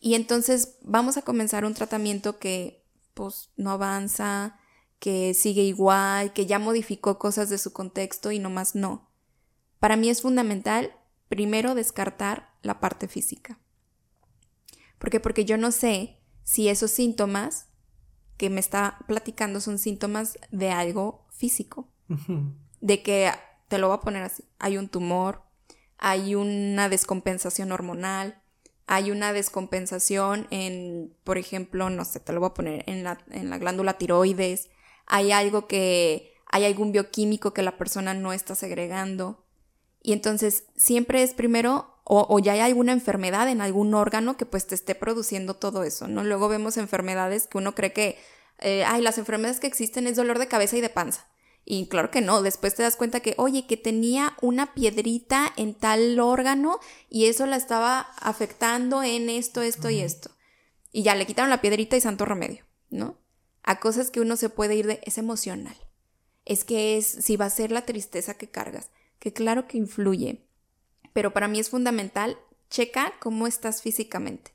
[0.00, 4.58] Y entonces vamos a comenzar un tratamiento que, pues, no avanza,
[4.98, 9.10] que sigue igual, que ya modificó cosas de su contexto y nomás no.
[9.78, 10.92] Para mí es fundamental,
[11.28, 13.60] primero, descartar la parte física.
[14.98, 15.20] ¿Por qué?
[15.20, 17.68] Porque yo no sé si esos síntomas
[18.36, 21.88] que me está platicando son síntomas de algo físico.
[22.80, 23.30] De que,
[23.68, 25.42] te lo voy a poner así, hay un tumor,
[25.98, 28.42] hay una descompensación hormonal,
[28.86, 33.18] hay una descompensación en, por ejemplo, no sé, te lo voy a poner en la,
[33.30, 34.70] en la glándula tiroides,
[35.06, 39.44] hay algo que, hay algún bioquímico que la persona no está segregando.
[40.02, 44.66] Y entonces siempre es primero o, ya hay alguna enfermedad en algún órgano que pues
[44.66, 46.24] te esté produciendo todo eso, ¿no?
[46.24, 48.16] Luego vemos enfermedades que uno cree que,
[48.60, 51.28] eh, ay, las enfermedades que existen es dolor de cabeza y de panza.
[51.64, 55.74] Y claro que no, después te das cuenta que, oye, que tenía una piedrita en
[55.74, 60.30] tal órgano y eso la estaba afectando en esto, esto y esto.
[60.92, 63.18] Y ya le quitaron la piedrita y santo remedio, ¿no?
[63.62, 65.76] A cosas que uno se puede ir de, es emocional.
[66.46, 70.48] Es que es, si va a ser la tristeza que cargas, que claro que influye,
[71.12, 72.38] pero para mí es fundamental,
[72.70, 74.52] checa cómo estás físicamente.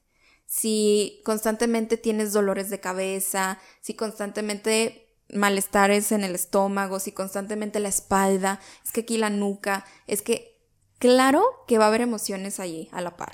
[0.56, 7.90] Si constantemente tienes dolores de cabeza, si constantemente malestares en el estómago, si constantemente la
[7.90, 10.62] espalda, es que aquí la nuca, es que
[11.00, 13.34] claro que va a haber emociones allí a la par.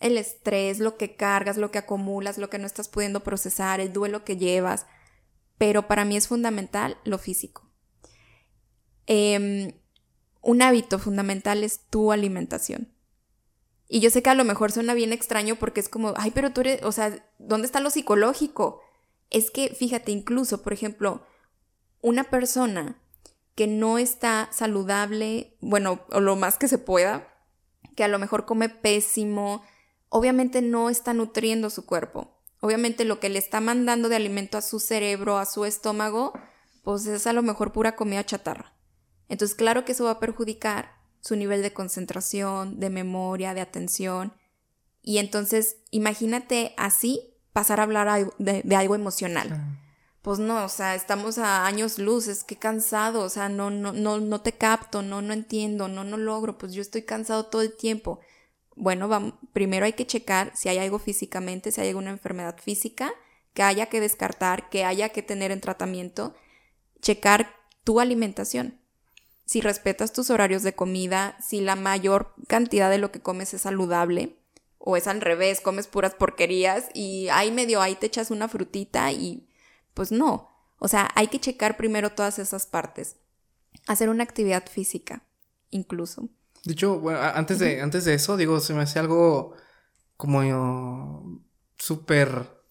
[0.00, 3.92] El estrés, lo que cargas, lo que acumulas, lo que no estás pudiendo procesar, el
[3.92, 4.86] duelo que llevas.
[5.56, 7.70] Pero para mí es fundamental lo físico.
[9.06, 9.80] Eh,
[10.42, 12.92] un hábito fundamental es tu alimentación.
[13.92, 16.52] Y yo sé que a lo mejor suena bien extraño porque es como, ay, pero
[16.52, 18.80] tú eres, o sea, ¿dónde está lo psicológico?
[19.30, 21.26] Es que, fíjate, incluso, por ejemplo,
[22.00, 23.02] una persona
[23.56, 27.34] que no está saludable, bueno, o lo más que se pueda,
[27.96, 29.64] que a lo mejor come pésimo,
[30.08, 32.38] obviamente no está nutriendo su cuerpo.
[32.60, 36.32] Obviamente lo que le está mandando de alimento a su cerebro, a su estómago,
[36.84, 38.72] pues es a lo mejor pura comida chatarra.
[39.28, 44.32] Entonces, claro que eso va a perjudicar su nivel de concentración, de memoria, de atención.
[45.02, 49.78] Y entonces, imagínate así pasar a hablar de, algo emocional.
[50.22, 54.20] Pues no, o sea, estamos a años luces, qué cansado, o sea, no, no, no,
[54.20, 57.74] no te capto, no, no entiendo, no, no logro, pues yo estoy cansado todo el
[57.74, 58.20] tiempo.
[58.76, 63.12] Bueno, vamos, primero hay que checar si hay algo físicamente, si hay alguna enfermedad física
[63.54, 66.34] que haya que descartar, que haya que tener en tratamiento,
[67.00, 68.79] checar tu alimentación
[69.50, 73.62] si respetas tus horarios de comida, si la mayor cantidad de lo que comes es
[73.62, 74.36] saludable,
[74.78, 79.10] o es al revés, comes puras porquerías y ahí medio ahí te echas una frutita
[79.10, 79.48] y
[79.92, 80.50] pues no.
[80.78, 83.16] O sea, hay que checar primero todas esas partes.
[83.88, 85.24] Hacer una actividad física,
[85.70, 86.28] incluso.
[86.62, 89.56] De hecho, bueno, antes de, antes de eso, digo, se me hace algo
[90.16, 91.42] como
[91.76, 92.62] súper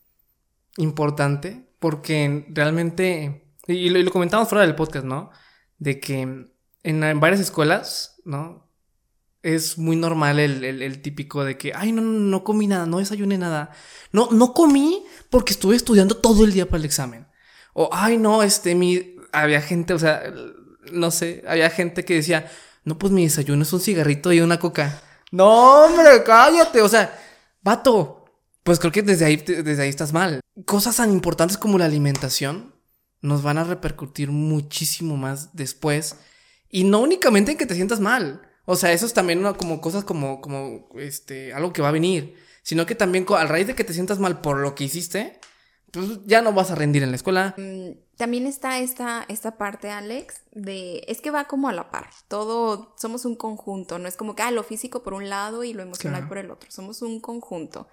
[0.78, 5.30] importante, porque realmente, y lo, y lo comentamos fuera del podcast, ¿no?
[5.78, 6.48] De que
[6.84, 8.70] en, varias escuelas, ¿no?
[9.42, 13.38] Es muy normal el, típico de que, ay, no, no, no comí nada, no desayuné
[13.38, 13.72] nada.
[14.12, 17.28] No, no comí porque estuve estudiando todo el día para el examen.
[17.74, 20.24] O, ay, no, este, mi, había gente, o sea,
[20.92, 22.52] no sé, había gente que decía,
[22.84, 25.02] no, pues mi desayuno es un cigarrito y una coca.
[25.32, 27.18] No, hombre, cállate, o sea,
[27.62, 28.26] vato.
[28.64, 30.42] Pues creo que desde ahí, desde ahí estás mal.
[30.66, 32.76] Cosas tan importantes como la alimentación
[33.22, 36.18] nos van a repercutir muchísimo más después
[36.70, 38.42] y no únicamente en que te sientas mal.
[38.66, 42.36] O sea, eso es también como cosas como, como, este, algo que va a venir.
[42.62, 45.40] Sino que también al raíz de que te sientas mal por lo que hiciste,
[45.92, 47.56] pues ya no vas a rendir en la escuela.
[47.58, 52.12] Mm, también está esta, esta parte, Alex, de, es que va como a la par.
[52.28, 53.98] Todo, somos un conjunto.
[53.98, 56.52] No es como que, ah, lo físico por un lado y lo emocional por el
[56.52, 56.70] otro.
[56.70, 57.88] Somos un conjunto.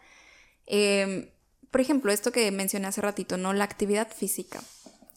[0.66, 1.30] Em,
[1.70, 3.54] por ejemplo, esto que mencioné hace ratito, ¿no?
[3.54, 4.60] La actividad física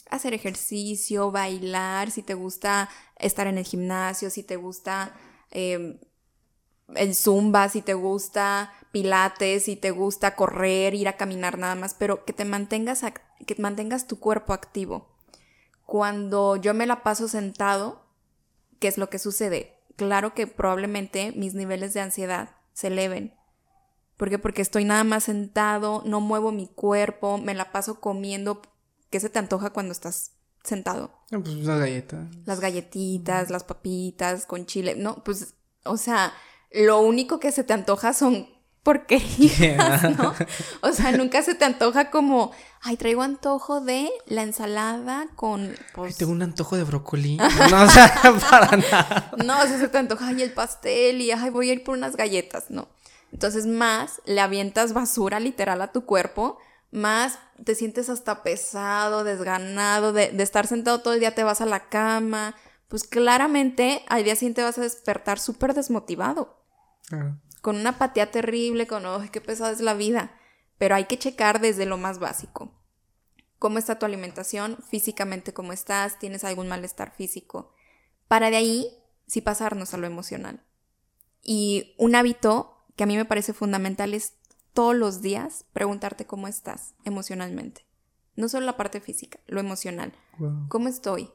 [0.09, 2.89] hacer ejercicio, bailar, si te gusta
[3.19, 5.13] estar en el gimnasio, si te gusta
[5.51, 5.99] em,
[6.95, 11.93] el zumba, si te gusta pilates, si te gusta correr, ir a caminar nada más,
[11.93, 13.03] pero que te mantengas,
[13.45, 15.07] que mantengas tu cuerpo activo.
[15.85, 18.05] Cuando yo me la paso sentado,
[18.79, 19.75] ¿qué es lo que sucede?
[19.95, 23.35] Claro que probablemente mis niveles de ansiedad se eleven.
[24.17, 24.37] ¿Por qué?
[24.37, 28.61] Porque estoy nada más sentado, no muevo mi cuerpo, me la paso comiendo.
[29.09, 31.11] ¿Qué se te antoja cuando estás sentado?
[31.31, 32.27] No, pues las galletas.
[32.45, 34.95] Las galletitas, las papitas con chile.
[34.95, 36.33] No, pues, o sea,
[36.71, 38.47] lo único que se te antoja son
[38.83, 40.33] porquerías, ¿no?
[40.81, 45.77] O sea, nunca se te antoja como, ay, traigo antojo de la ensalada con, Ay,
[45.93, 47.37] pues, tengo un antojo de brócoli.
[47.69, 48.13] No, o sea,
[48.49, 49.31] para nada.
[49.43, 51.97] no, o sea, se te antoja, ay, el pastel y, ay, voy a ir por
[51.97, 52.87] unas galletas, no.
[53.31, 56.57] Entonces, más le avientas basura literal a tu cuerpo,
[56.91, 61.61] más te sientes hasta pesado, desganado, de, de estar sentado todo el día te vas
[61.61, 62.55] a la cama,
[62.87, 66.59] pues claramente al día siguiente vas a despertar súper desmotivado
[67.11, 70.31] Ah, con una apatía terrible, con, ¡ay, qué pesada es la vida!
[70.77, 72.73] Pero hay que checar desde lo más básico.
[73.57, 74.77] ¿Cómo está tu alimentación?
[74.89, 76.17] Físicamente, ¿cómo estás?
[76.19, 77.73] ¿Tienes algún malestar físico?
[78.29, 78.87] Para de ahí,
[79.27, 80.63] sí pasarnos a lo emocional.
[81.43, 84.35] Y un hábito que a mí me parece fundamental es
[84.73, 87.85] todos los días preguntarte cómo estás emocionalmente.
[88.35, 90.13] No solo la parte física, lo emocional.
[90.37, 90.67] wow.
[90.69, 91.29] ¿Cómo estoy?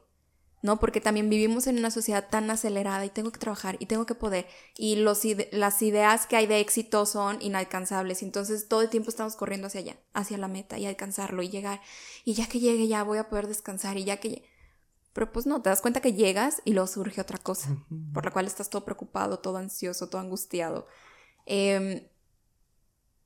[0.63, 0.79] ¿No?
[0.79, 4.15] Porque también vivimos en una sociedad tan acelerada y tengo que trabajar y tengo que
[4.15, 4.47] poder.
[4.75, 8.23] Y los ide- las ideas que hay de éxito son inalcanzables.
[8.23, 11.81] Entonces todo el tiempo estamos corriendo hacia allá, hacia la meta y alcanzarlo y llegar.
[12.23, 14.29] Y ya que llegue ya voy a poder descansar y ya que...
[14.29, 14.43] lle-
[15.13, 17.69] Pero pues no, te das cuenta que llegas y luego surge otra cosa,
[18.13, 20.87] por la cual estás todo preocupado, todo ansioso, todo angustiado.
[21.45, 22.07] Em,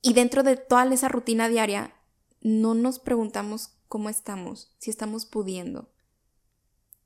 [0.01, 1.95] y dentro de toda esa rutina diaria,
[2.41, 5.89] no nos preguntamos cómo estamos, si estamos pudiendo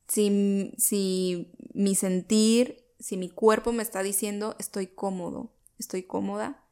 [0.07, 6.63] si, si mi sentir, si mi cuerpo me está diciendo estoy cómodo, estoy cómoda,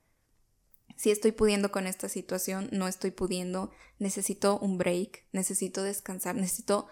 [0.95, 6.87] si estoy pudiendo con esta situación, no estoy pudiendo, necesito un break, necesito descansar, necesito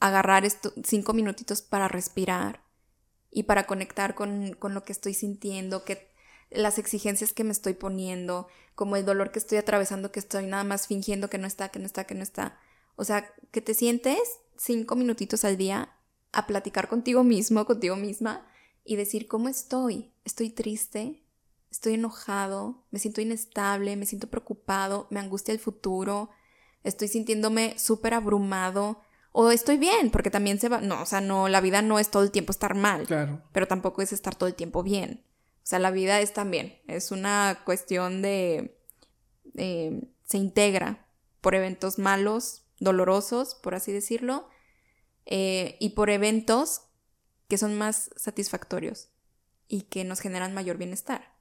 [0.00, 2.62] agarrar esto, cinco minutitos para respirar
[3.30, 6.12] y para conectar con, con lo que estoy sintiendo, que
[6.50, 10.64] las exigencias que me estoy poniendo, como el dolor que estoy atravesando, que estoy nada
[10.64, 12.58] más fingiendo que no está, que no está, que no está.
[12.96, 14.18] O sea, que te sientes
[14.56, 15.90] cinco minutitos al día
[16.32, 18.46] a platicar contigo mismo, contigo misma,
[18.84, 20.12] y decir cómo estoy.
[20.24, 21.22] Estoy triste,
[21.70, 26.30] estoy enojado, me siento inestable, me siento preocupado, me angustia el futuro,
[26.82, 29.00] estoy sintiéndome súper abrumado,
[29.32, 32.10] o estoy bien, porque también se va, no, o sea, no, la vida no es
[32.10, 33.42] todo el tiempo estar mal, Claro.
[33.52, 35.24] pero tampoco es estar todo el tiempo bien.
[35.64, 38.78] O sea, la vida es también, es una cuestión de,
[39.56, 41.08] eh, se integra
[41.40, 44.48] por eventos malos, dolorosos, por así decirlo,
[45.24, 46.82] eh, y por eventos
[47.48, 49.08] que son más satisfactorios
[49.66, 51.34] y que nos generan mayor bienestar.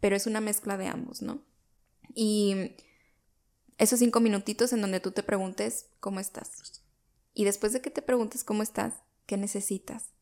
[0.00, 1.44] Pero es una mezcla de ambos, ¿no?
[2.14, 2.76] Y
[3.76, 6.82] esos cinco minutitos en donde tú te preguntes cómo estás.
[7.34, 8.94] Y después de que te preguntes cómo estás,
[9.26, 10.12] ¿qué necesitas?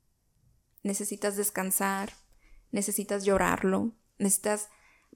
[0.82, 2.12] Necesitas descansar,
[2.74, 4.68] necesitas llorarlo, necesitas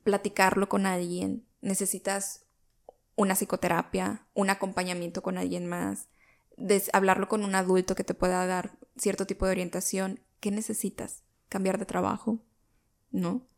[0.05, 2.47] platicarlo con alguien, necesitas
[3.17, 6.09] una psicoterapia, un acompañamiento con alguien más,
[6.93, 10.21] hablarlo con un adulto que te pueda dar cierto tipo de orientación.
[10.39, 11.25] ¿Qué necesitas?
[11.49, 12.45] ¿Cambiar de trabajo?
[13.11, 13.49] ¿No?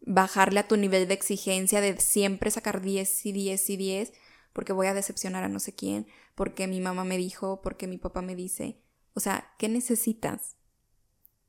[0.00, 4.12] Bajarle a tu nivel de exigencia de siempre sacar 10 y 10 y 10
[4.52, 7.98] porque voy a decepcionar a no sé quién, porque mi mamá me dijo, porque mi
[7.98, 8.80] papá me dice.
[9.14, 10.56] O sea, ¿qué necesitas?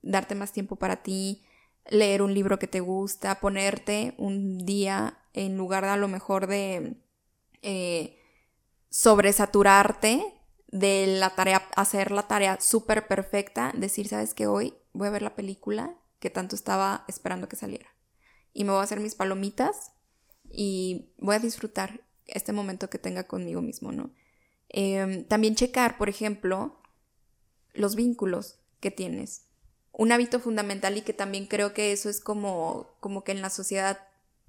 [0.02, 1.45] Darte más tiempo para ti,
[1.90, 6.46] leer un libro que te gusta, ponerte un día en lugar de a lo mejor
[6.46, 6.96] de
[7.62, 8.18] eh,
[8.90, 10.24] sobresaturarte
[10.68, 15.22] de la tarea, hacer la tarea súper perfecta, decir, sabes que hoy voy a ver
[15.22, 17.88] la película que tanto estaba esperando que saliera.
[18.52, 19.92] Y me voy a hacer mis palomitas
[20.50, 24.12] y voy a disfrutar este momento que tenga conmigo mismo, ¿no?
[24.68, 26.80] Eh, también checar, por ejemplo,
[27.74, 29.45] los vínculos que tienes.
[29.98, 33.50] Un hábito fundamental y que también creo que eso es como, como que en la
[33.50, 33.98] sociedad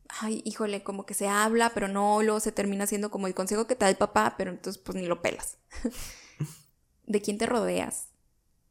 [0.10, 3.67] ay, híjole, como que se habla, pero no, luego se termina siendo como el consejo
[3.67, 5.57] que te da el papá, pero entonces pues ni lo pelas.
[7.05, 8.10] ¿De quién te rodeas?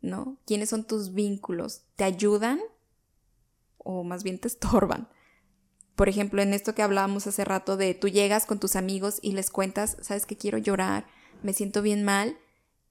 [0.01, 0.39] ¿No?
[0.47, 1.83] ¿Quiénes son tus vínculos?
[1.97, 2.61] ¿Te ayudan
[3.79, 5.09] o más bien te estorban?
[5.95, 9.33] Por ejemplo, en esto que hablábamos hace rato de tú llegas con tus amigos y
[9.33, 11.07] les cuentas, sabes que quiero llorar,
[11.43, 12.37] me siento bien mal,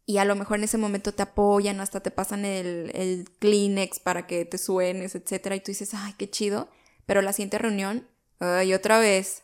[0.05, 3.99] y a lo mejor en ese momento te apoyan, hasta te pasan el, el Kleenex
[3.99, 6.69] para que te suenes, etcétera, y tú dices, ay, qué chido,
[7.05, 8.07] pero la siguiente reunión,
[8.39, 9.43] ay, otra vez.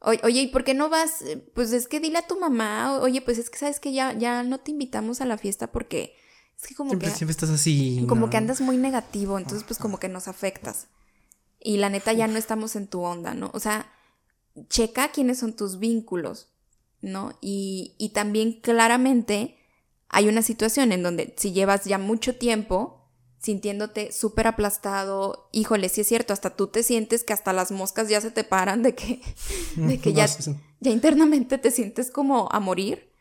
[0.00, 1.24] Oye, oye, ¿y por qué no vas?
[1.54, 4.42] Pues es que dile a tu mamá, oye, pues es que sabes que ya, ya
[4.42, 6.14] no te invitamos a la fiesta porque
[6.56, 8.06] es que como Siempre, que siempre estás así.
[8.08, 8.30] como ¿no?
[8.30, 10.86] que andas muy negativo, entonces pues como que nos afectas.
[11.60, 13.50] Y la neta ya no estamos en tu onda, ¿no?
[13.52, 13.92] O sea,
[14.68, 16.48] checa quiénes son tus vínculos,
[17.00, 17.36] ¿no?
[17.40, 19.57] Y, y también claramente
[20.08, 22.98] hay una situación en donde si llevas ya mucho tiempo
[23.38, 25.48] sintiéndote súper aplastado.
[25.52, 28.44] Híjole, sí es cierto, hasta tú te sientes que hasta las moscas ya se te
[28.44, 29.20] paran de que,
[29.76, 30.26] de que ya,
[30.80, 33.12] ya internamente te sientes como a morir.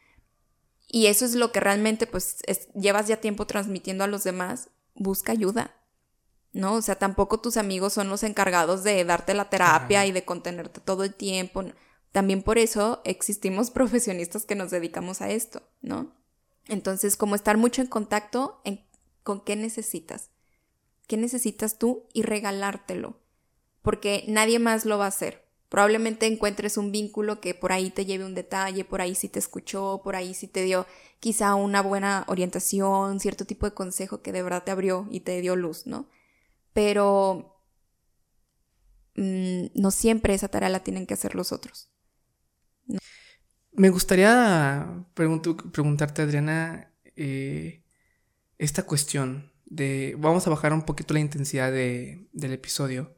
[0.89, 2.37] Y eso es lo que realmente pues
[2.73, 4.69] llevas ya tiempo transmitiendo a los demás.
[4.95, 5.73] Busca ayuda.
[6.53, 6.75] ¿No?
[6.75, 10.79] O sea, tampoco tus amigos son los encargados de darte la terapia y de contenerte
[10.79, 11.63] todo el tiempo.
[12.11, 16.16] También por eso existimos profesionistas que nos dedicamos a esto, ¿no?
[16.69, 18.61] Entonces, como estar mucho en contacto
[19.23, 20.31] con qué necesitas,
[21.07, 23.19] qué necesitas tú y regalártelo,
[23.81, 25.47] porque nadie más lo va a hacer.
[25.69, 29.39] Probablemente encuentres un vínculo que por ahí te lleve un detalle, por ahí sí te
[29.39, 30.85] escuchó, por ahí sí te dio
[31.19, 35.41] quizá una buena orientación, cierto tipo de consejo que de verdad te abrió y te
[35.41, 36.07] dio luz, ¿no?
[36.71, 37.61] Pero
[39.15, 41.89] mm, no siempre esa tarea la tienen que hacer los otros.
[43.77, 47.83] Me gustaría preguntarte, Adriana, eh,
[48.57, 50.15] esta cuestión de...
[50.17, 53.15] Vamos a bajar un poquito la intensidad del episodio.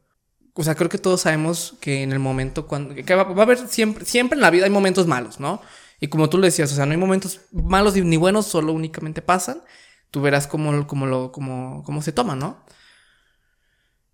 [0.53, 2.93] O sea, creo que todos sabemos que en el momento cuando...
[2.93, 5.61] Que va, a haber siempre, siempre en la vida hay momentos malos, ¿no?
[6.01, 9.21] Y como tú lo decías, o sea, no hay momentos malos ni buenos, solo únicamente
[9.21, 9.63] pasan.
[10.11, 12.65] Tú verás cómo, cómo, lo, cómo, cómo se toma, ¿no?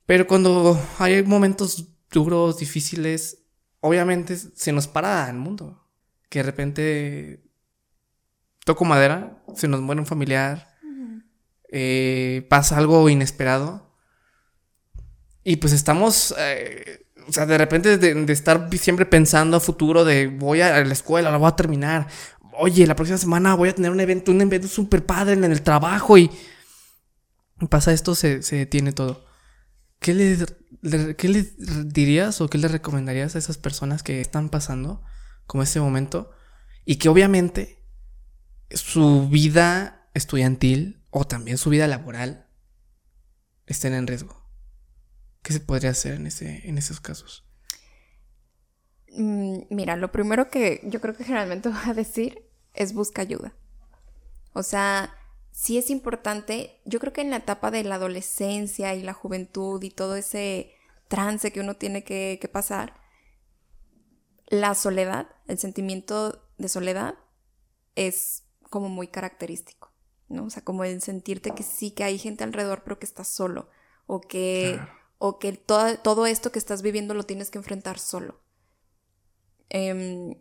[0.06, 3.40] Pero cuando hay momentos duros, difíciles,
[3.80, 5.85] obviamente se nos para el mundo.
[6.36, 7.46] Que de repente
[8.66, 10.68] toco madera, se nos muere un familiar,
[11.72, 13.96] eh, pasa algo inesperado.
[15.46, 20.28] Y pues estamos, eh, o sea, de repente de, estar siempre pensando a futuro de
[20.28, 22.08] voy a la escuela, la voy a terminar.
[22.60, 25.62] Oye, la próxima semana voy a tener un evento, un evento súper padre en el
[25.62, 26.30] trabajo y
[27.70, 29.26] pasa esto, se, se detiene todo.
[30.00, 31.54] ¿Qué le, ¿Qué le
[31.86, 35.02] dirías o qué le recomendarías a esas personas que están pasando
[35.46, 36.32] como ese momento
[36.86, 37.84] y que obviamente
[38.72, 42.48] su vida estudiantil o también su vida laboral
[43.66, 44.46] estén en riesgo?
[45.42, 47.46] ¿Qué se podría hacer en, ese, en esos casos?
[49.16, 53.54] Mm, mira, lo primero que yo creo que generalmente voy a decir es busca ayuda.
[54.54, 55.14] O sea,
[55.52, 59.82] sí es importante, yo creo que en la etapa de la adolescencia y la juventud
[59.84, 60.74] y todo ese
[61.08, 62.94] trance que uno tiene que, pasar,
[64.48, 67.16] la soledad, el sentimiento de soledad
[67.96, 69.92] es como muy característico,
[70.28, 70.46] ¿no?
[70.46, 73.70] O sea, como el sentirte que sí, que hay gente alrededor, pero que estás solo,
[74.06, 74.80] o que,
[75.18, 78.42] o que todo, todo, esto que estás viviendo lo tienes que enfrentar solo.
[79.70, 80.36] Em,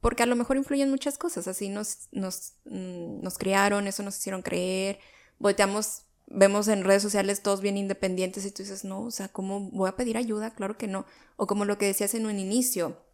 [0.00, 4.18] porque a lo mejor influyen muchas cosas, así nos, nos, mm, nos criaron, eso nos
[4.18, 4.98] hicieron creer,
[5.38, 9.70] volteamos, vemos en redes sociales todos bien independientes y tú dices, no, o sea, ¿cómo
[9.70, 10.54] voy a pedir ayuda?
[10.54, 11.06] Claro que no.
[11.36, 13.05] O como lo que decías en un inicio,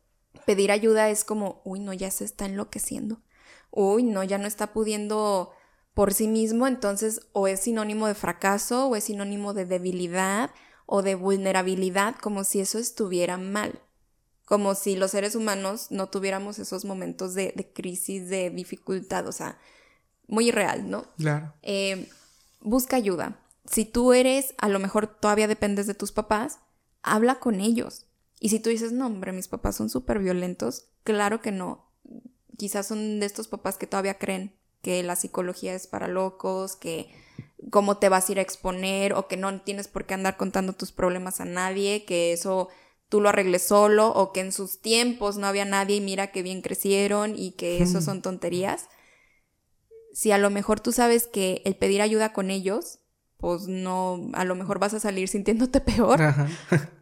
[0.44, 3.20] pedir ayuda es como, uy, no, ya se está enloqueciendo,
[3.70, 5.52] uy, no, ya no está pudiendo
[5.94, 10.50] por sí mismo, entonces o es sinónimo de fracaso o es sinónimo de debilidad
[10.86, 13.80] o de vulnerabilidad, como si eso estuviera mal
[14.52, 19.56] como si los seres humanos no tuviéramos esos momentos de, crisis, de dificultad, o sea,
[20.26, 21.06] muy irreal, ¿no?
[21.16, 21.54] Claro.
[21.62, 22.10] Eh,
[22.60, 23.40] busca ayuda.
[23.64, 26.58] Si tú eres, a lo mejor todavía dependes de tus papás,
[27.02, 28.04] habla con ellos.
[28.44, 31.92] Y si tú dices, no, hombre, mis papás son súper violentos, claro que no.
[32.56, 37.08] Quizás son de estos papás que todavía creen que la psicología es para locos, que
[37.70, 40.72] cómo te vas a ir a exponer o que no tienes por qué andar contando
[40.72, 42.68] tus problemas a nadie, que eso
[43.08, 46.42] tú lo arregles solo o que en sus tiempos no había nadie y mira que
[46.42, 48.88] bien crecieron y que eso son tonterías.
[50.12, 52.98] Si a lo mejor tú sabes que el pedir ayuda con ellos,
[53.36, 56.18] pues no, a lo mejor vas a salir sintiéndote peor.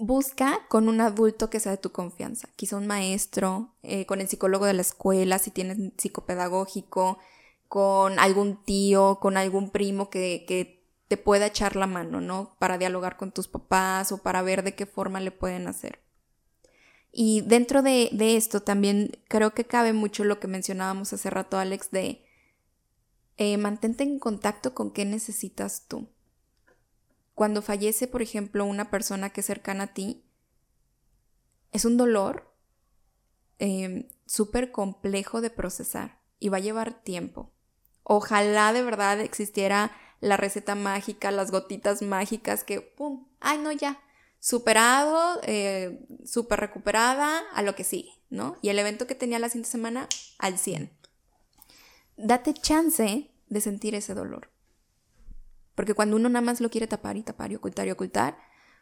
[0.00, 4.28] Busca con un adulto que sea de tu confianza, quizá un maestro, eh, con el
[4.28, 7.18] psicólogo de la escuela, si tienes psicopedagógico,
[7.68, 12.56] con algún tío, con algún primo que, que te pueda echar la mano, ¿no?
[12.58, 16.00] Para dialogar con tus papás o para ver de qué forma le pueden hacer.
[17.12, 21.90] Y dentro de, esto también creo que cabe mucho lo que mencionábamos hace rato, Alex,
[21.90, 22.24] de
[23.36, 26.08] eh, mantente en contacto con qué necesitas tú.
[27.34, 30.24] Cuando fallece, por ejemplo, una persona que es cercana a ti,
[31.72, 32.54] es un dolor
[33.58, 37.52] em, súper complejo de procesar y va a llevar tiempo.
[38.02, 43.26] Ojalá de verdad existiera la receta mágica, las gotitas mágicas que, ¡pum!
[43.40, 44.00] ¡Ay, no, ya!
[44.38, 48.56] Superado, eh, super recuperada, a lo que sigue, ¿no?
[48.62, 50.08] Y el evento que tenía la siguiente semana,
[50.38, 50.90] al 100.
[52.16, 54.49] Date chance de sentir ese dolor.
[55.80, 58.36] Porque cuando uno nada más lo quiere tapar y tapar y ocultar y ocultar,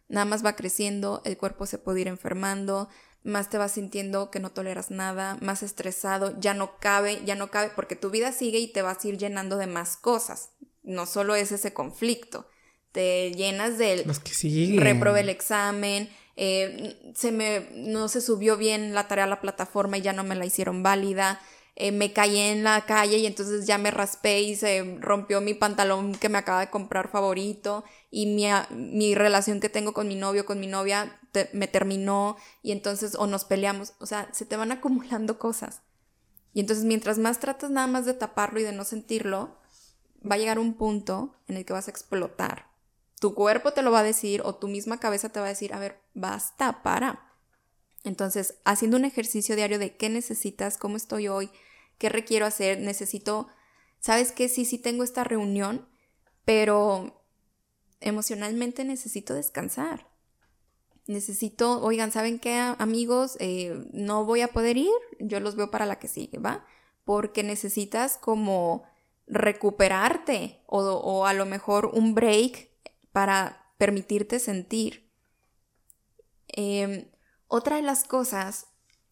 [0.09, 2.89] nada más va creciendo, el cuerpo se puede ir enfermando,
[3.23, 7.53] más te vas sintiendo que no toleras nada, más estresado, ya no cabe, ya no
[7.53, 10.51] cabe, porque tu vida sigue y te vas a ir llenando de más cosas,
[10.83, 12.49] no solo es ese conflicto,
[12.91, 14.05] te llenas del...
[14.05, 14.81] Los que siguen.
[14.81, 19.99] Reprobé el examen, eh, se me, no se subió bien la tarea a la plataforma
[19.99, 21.41] y ya no me la hicieron válida,
[21.81, 25.55] eh, me caí en la calle y entonces ya me raspé y se rompió mi
[25.55, 30.17] pantalón que me acaba de comprar favorito y mi, mi relación que tengo con mi
[30.17, 31.21] novio, con mi novia,
[31.53, 35.83] me terminó y entonces o nos peleamos, o sea, se te van acumulando cosas.
[36.53, 39.57] Y entonces mientras más tratas nada más de taparlo y de no sentirlo,
[40.29, 42.73] va a llegar un punto en el que vas a explotar.
[43.21, 45.73] Tu cuerpo te lo va a decir o tu misma cabeza te va a decir,
[45.73, 47.37] a ver, basta, para.
[48.03, 51.53] Entonces, haciendo un ejercicio diario de qué necesitas, cómo estoy hoy,
[51.99, 53.49] qué requiero hacer, necesito,
[54.01, 54.49] ¿sabes qué?
[54.49, 55.89] Sí, sí tengo esta reunión,
[56.45, 57.25] pero
[58.01, 60.09] emocionalmente necesito descansar
[61.09, 63.37] necesito, oigan, ¿saben qué, amigos?
[63.41, 66.65] Eh, no voy a poder ir, yo los veo para la que sigue, ¿va?
[67.05, 68.85] Porque necesitas como
[69.27, 72.71] recuperarte o, a lo mejor un break
[73.11, 75.11] para permitirte sentir.
[76.49, 77.11] Em,
[77.47, 78.67] otra de las cosas,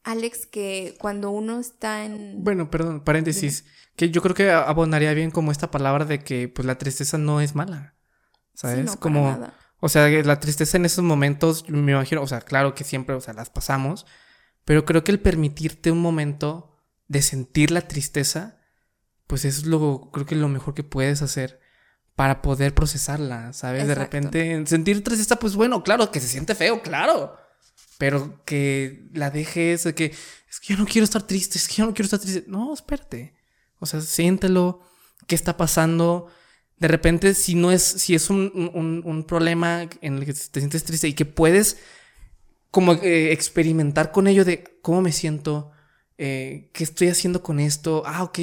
[0.06, 2.44] Alex, que cuando uno está en...
[2.44, 3.64] Bueno, perdón, paréntesis,
[3.96, 7.40] que yo creo que abonaría bien como esta palabra de que pues la tristeza no
[7.40, 7.96] es mala,
[8.54, 8.94] ¿sabes?
[8.96, 9.50] como...
[9.80, 13.20] O sea, la tristeza en esos momentos, me imagino, o sea, claro que siempre, o
[13.20, 14.06] sea, las pasamos,
[14.64, 16.78] pero creo que el permitirte un momento
[17.08, 18.60] de sentir la tristeza,
[19.26, 21.58] pues eso es lo, creo que lo mejor que puedes hacer
[22.14, 23.88] para poder procesarla, ¿sabes?
[23.88, 27.36] De repente, sentir tristeza, pues bueno, claro, que se siente feo, claro,
[27.98, 31.74] pero que la dejes, de que es que yo no quiero estar triste, es que
[31.76, 32.44] yo no quiero estar triste.
[32.46, 33.34] No, espérate.
[33.78, 34.80] O sea, siéntelo,
[35.26, 36.28] qué está pasando,
[36.78, 41.08] de repente, si no es, si es un, problema en el que te sientes triste
[41.08, 41.78] y que puedes
[42.70, 45.72] como eh, experimentar con ello de cómo me siento,
[46.18, 48.38] eh, qué estoy haciendo con esto, ah, ok,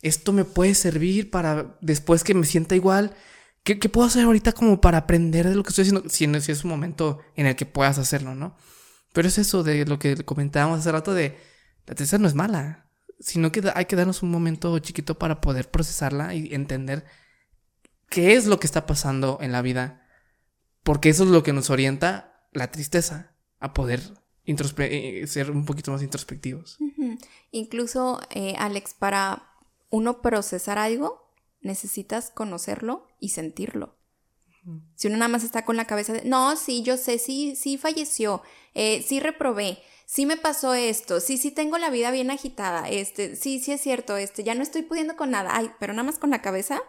[0.00, 3.14] esto me puede servir para después que me sienta igual.
[3.62, 6.40] ¿Qué, puedo hacer ahorita como para aprender de lo que estoy haciendo?
[6.40, 8.56] Si, es un momento en el que puedas hacerlo, ¿no?
[9.12, 11.36] Pero es eso de lo que comentábamos hace rato de
[11.86, 15.70] la tristeza no es mala, sino que hay que darnos un momento chiquito para poder
[15.70, 17.04] procesarla y entender
[18.08, 20.06] qué es lo que está pasando en la vida,
[20.82, 24.00] porque eso es lo que nos orienta la tristeza a poder
[24.46, 26.78] eh, ser un poquito más introspectivos.
[27.52, 29.42] Incluso, eh, Alex, para
[29.90, 31.29] uno procesar algo,
[31.60, 33.96] necesitas conocerlo y sentirlo.
[34.94, 37.78] Si uno nada más está con la cabeza de, no, sí, yo sé, sí, sí
[37.78, 38.42] falleció,
[38.74, 43.36] eh, sí reprobé, sí me pasó esto, sí, sí tengo la vida bien agitada, este,
[43.36, 46.18] sí, sí es cierto, este, ya no estoy pudiendo con nada, ay, pero nada más
[46.18, 46.82] con la cabeza,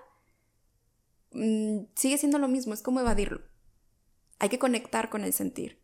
[1.32, 3.42] Mm, sigue siendo lo mismo, es como evadirlo.
[4.40, 5.82] Hay que conectar con el sentir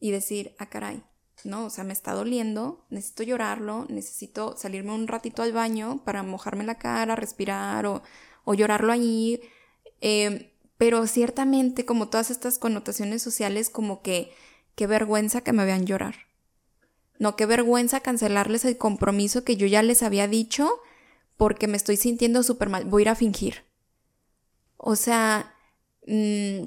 [0.00, 1.02] y decir, ah, caray,
[1.44, 6.22] no, o sea, me está doliendo, necesito llorarlo, necesito salirme un ratito al baño para
[6.22, 8.02] mojarme la cara, respirar o,
[8.44, 9.40] o llorarlo allí.
[10.00, 14.32] Em, pero ciertamente, como todas estas connotaciones sociales, como que
[14.74, 16.14] qué vergüenza que me vean llorar.
[17.18, 20.80] No, qué vergüenza cancelarles el compromiso que yo ya les había dicho
[21.36, 22.84] porque me estoy sintiendo súper mal.
[22.84, 23.64] Voy a ir a fingir.
[24.76, 25.54] O sea,
[26.06, 26.64] mm,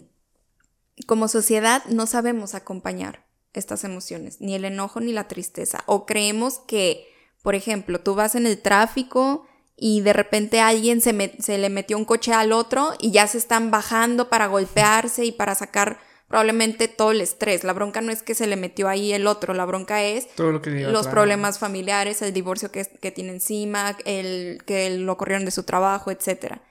[1.06, 5.84] como sociedad no sabemos acompañar estas emociones, ni el enojo ni la tristeza.
[5.86, 7.08] O creemos que,
[7.42, 9.46] por ejemplo, tú vas en el tráfico
[9.76, 13.38] y de repente alguien se, se le metió un coche al otro y ya se
[13.38, 17.64] están bajando para golpearse y para sacar probablemente todo el estrés.
[17.64, 21.08] La bronca no es que se le metió ahí el otro, la bronca es los
[21.08, 26.12] problemas familiares, el divorcio que, que, tiene encima, el que lo corrieron de su trabajo,
[26.12, 26.62] etcétera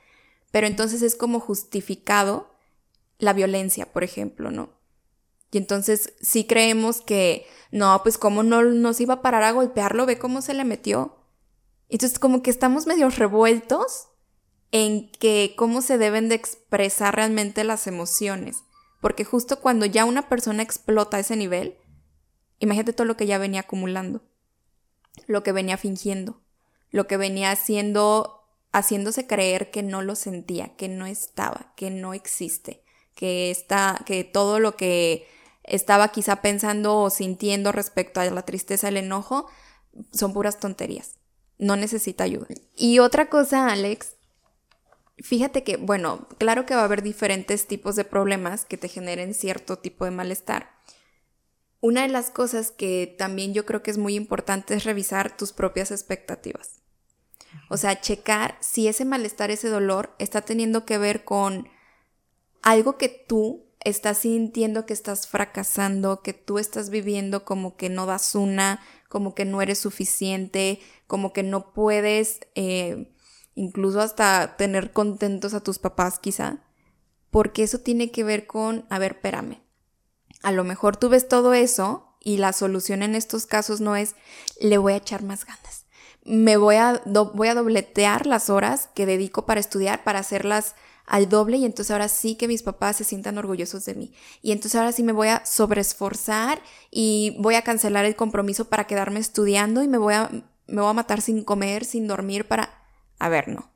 [0.50, 2.54] pero entonces es como justificado
[3.18, 4.70] la violencia, por ejemplo, ¿no?
[5.50, 10.06] Y entonces sí creemos que, no, pues cómo no nos iba a parar a golpearlo,
[10.06, 11.16] ve cómo se le metió.
[11.88, 14.08] Entonces como que estamos medio revueltos
[14.70, 18.64] en que cómo se deben de expresar realmente las emociones.
[19.00, 21.78] Porque justo cuando ya una persona explota a ese nivel,
[22.58, 24.22] imagínate todo lo que ya venía acumulando,
[25.26, 26.42] lo que venía fingiendo,
[26.90, 28.38] lo que venía haciendo
[28.72, 32.84] haciéndose creer que no lo sentía, que no estaba, que no existe,
[33.14, 35.26] que está, que todo lo que
[35.68, 39.48] estaba quizá pensando o sintiendo respecto a la tristeza, el enojo,
[40.12, 41.16] son puras tonterías.
[41.58, 42.46] No necesita ayuda.
[42.76, 44.14] Y otra cosa, Alex,
[45.18, 49.34] fíjate que, bueno, claro que va a haber diferentes tipos de problemas que te generen
[49.34, 50.70] cierto tipo de malestar.
[51.80, 55.52] Una de las cosas que también yo creo que es muy importante es revisar tus
[55.52, 56.80] propias expectativas.
[57.70, 61.68] O sea, checar si ese malestar, ese dolor está teniendo que ver con
[62.62, 68.06] algo que tú estás sintiendo que estás fracasando, que tú estás viviendo como que no
[68.06, 73.14] das una, como que no eres suficiente, como que no puedes eh,
[73.54, 76.64] incluso hasta tener contentos a tus papás quizá,
[77.30, 79.62] porque eso tiene que ver con, a ver, espérame,
[80.42, 84.14] a lo mejor tú ves todo eso y la solución en estos casos no es,
[84.60, 85.86] le voy a echar más ganas,
[86.24, 90.74] me voy a, voy a dobletear las horas que dedico para estudiar, para hacerlas
[91.08, 94.12] al doble y entonces ahora sí que mis papás se sientan orgullosos de mí.
[94.42, 98.86] Y entonces ahora sí me voy a sobreesforzar y voy a cancelar el compromiso para
[98.86, 100.30] quedarme estudiando y me voy a,
[100.66, 102.84] me voy a matar sin comer, sin dormir para...
[103.18, 103.72] A ver, no.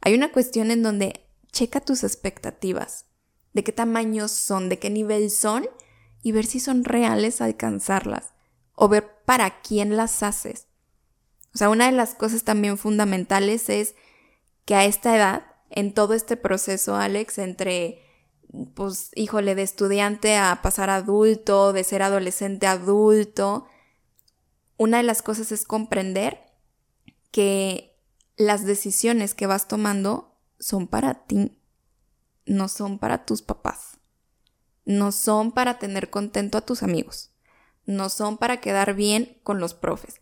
[0.00, 3.06] Hay una cuestión en donde checa tus expectativas,
[3.52, 5.68] de qué tamaño son, de qué nivel son
[6.22, 8.32] y ver si son reales alcanzarlas
[8.74, 10.68] o ver para quién las haces.
[11.54, 13.94] O sea, una de las cosas también fundamentales es
[14.66, 18.02] que a esta edad, en todo este proceso, Alex, entre,
[18.74, 23.66] pues, híjole, de estudiante a pasar adulto, de ser adolescente a adulto,
[24.78, 26.40] una de las cosas es comprender
[27.30, 27.96] que
[28.36, 31.58] las decisiones que vas tomando son para ti,
[32.44, 33.98] no son para tus papás,
[34.84, 37.30] no son para tener contento a tus amigos,
[37.86, 40.20] no son para quedar bien con los profes.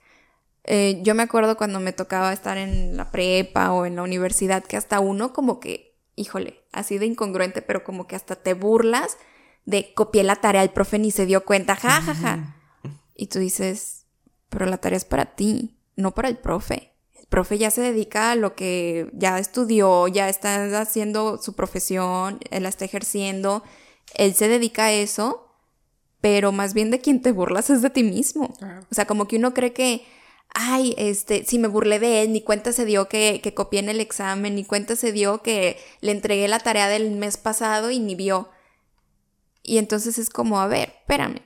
[0.64, 4.64] Eh, yo me acuerdo cuando me tocaba estar en la prepa o en la universidad
[4.64, 9.18] que hasta uno como que, híjole, así de incongruente, pero como que hasta te burlas
[9.66, 12.56] de copié la tarea, el profe ni se dio cuenta, ja, ja, ja.
[13.14, 14.06] Y tú dices,
[14.48, 16.92] pero la tarea es para ti, no para el profe.
[17.14, 22.40] El profe ya se dedica a lo que ya estudió, ya está haciendo su profesión,
[22.50, 23.62] él la está ejerciendo,
[24.14, 25.48] él se dedica a eso,
[26.20, 28.54] pero más bien de quien te burlas es de ti mismo.
[28.90, 30.04] O sea, como que uno cree que
[30.54, 33.88] ay, este, si me burlé de él, ni cuenta se dio que, que copié en
[33.88, 37.98] el examen, ni cuenta se dio que le entregué la tarea del mes pasado y
[37.98, 38.48] ni vio.
[39.62, 41.42] Y entonces es como, a ver, espérame,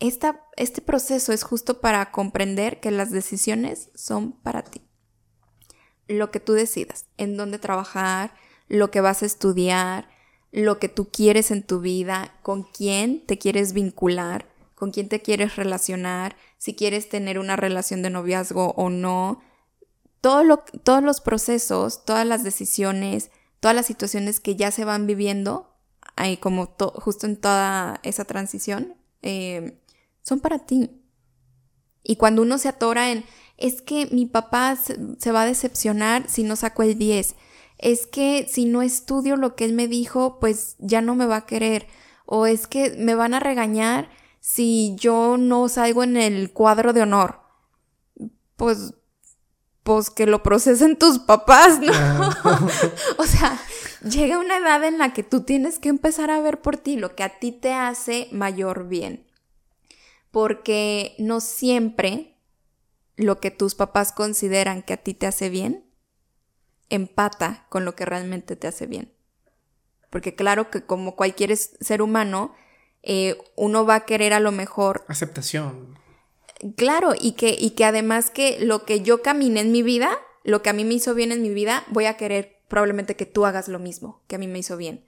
[0.00, 4.80] esta, este proceso es justo para comprender que las decisiones son para ti.
[6.06, 8.32] Lo que tú decidas, en dónde trabajar,
[8.68, 10.08] lo que vas a estudiar,
[10.52, 15.20] lo que tú quieres en tu vida, con quién te quieres vincular, con quién te
[15.20, 19.40] quieres relacionar, si quieres tener una relación de noviazgo o no.
[20.20, 20.44] Todos
[21.02, 23.30] los procesos, todas las decisiones,
[23.60, 25.74] todas las situaciones que ya se van viviendo,
[26.16, 29.80] ahí como justo en toda esa transición, eh,
[30.22, 30.90] son para ti.
[32.02, 33.24] Y cuando uno se atora en,
[33.56, 37.34] es que mi papá se, va a decepcionar si no saco el 10,
[37.78, 41.36] es que si no estudio lo que él me dijo, pues ya no me va
[41.36, 41.86] a querer,
[42.26, 44.10] o es que me van a regañar
[44.48, 47.40] si yo no salgo en el cuadro de honor?
[48.56, 48.94] Pues,
[49.82, 51.92] pues que lo procesen tus papás, ¿no?
[53.18, 53.60] o sea,
[54.02, 57.14] llega una edad en la que tú tienes que empezar a ver por ti lo
[57.14, 59.26] que a ti te hace mayor bien.
[60.30, 62.40] Porque no siempre
[63.16, 65.84] lo que tus papás consideran que a ti te hace bien
[66.88, 69.12] empata con lo que realmente te hace bien.
[70.08, 72.54] Porque claro que como cualquier ser humano,
[73.10, 75.02] eh, uno va a querer a lo mejor...
[75.08, 75.98] Aceptación.
[76.76, 80.10] Claro, y que, y que además que lo que yo caminé en mi vida,
[80.44, 83.24] lo que a mí me hizo bien en mi vida, voy a querer probablemente que
[83.24, 85.06] tú hagas lo mismo que a mí me hizo bien.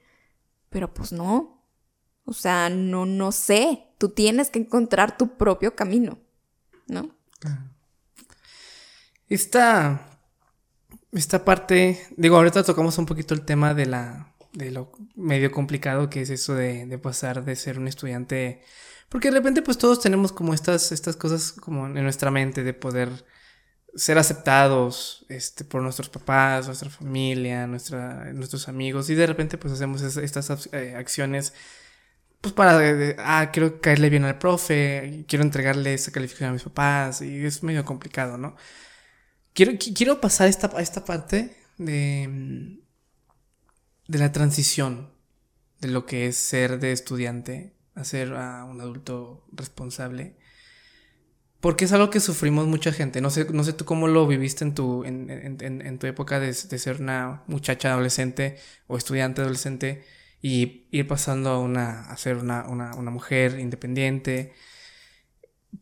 [0.71, 1.63] Pero pues no.
[2.25, 3.93] O sea, no, no sé.
[3.99, 6.17] Tú tienes que encontrar tu propio camino,
[6.87, 7.15] ¿no?
[9.29, 10.09] Esta,
[11.11, 16.09] esta parte, digo, ahorita tocamos un poquito el tema de la, de lo medio complicado
[16.09, 18.61] que es eso de, de, pasar de ser un estudiante.
[19.09, 22.73] Porque de repente pues todos tenemos como estas, estas cosas como en nuestra mente de
[22.73, 23.09] poder
[23.95, 29.73] ser aceptados este, por nuestros papás, nuestra familia, nuestra, nuestros amigos y de repente pues
[29.73, 31.53] hacemos estas eh, acciones
[32.41, 32.79] pues para,
[33.19, 37.61] ah, quiero caerle bien al profe, quiero entregarle esa calificación a mis papás y es
[37.61, 38.55] medio complicado, ¿no?
[39.53, 42.80] Quiero, quiero pasar esta, esta parte de
[44.11, 45.09] de la transición
[45.79, 50.35] de lo que es ser de estudiante a ser a un adulto responsable.
[51.61, 53.21] Porque es algo que sufrimos mucha gente.
[53.21, 56.99] No sé, no sé tú cómo lo viviste en tu, en, tu época de, ser
[56.99, 58.57] una muchacha adolescente
[58.87, 60.03] o estudiante adolescente
[60.41, 64.53] y ir pasando a, una, a ser una, una, una mujer independiente.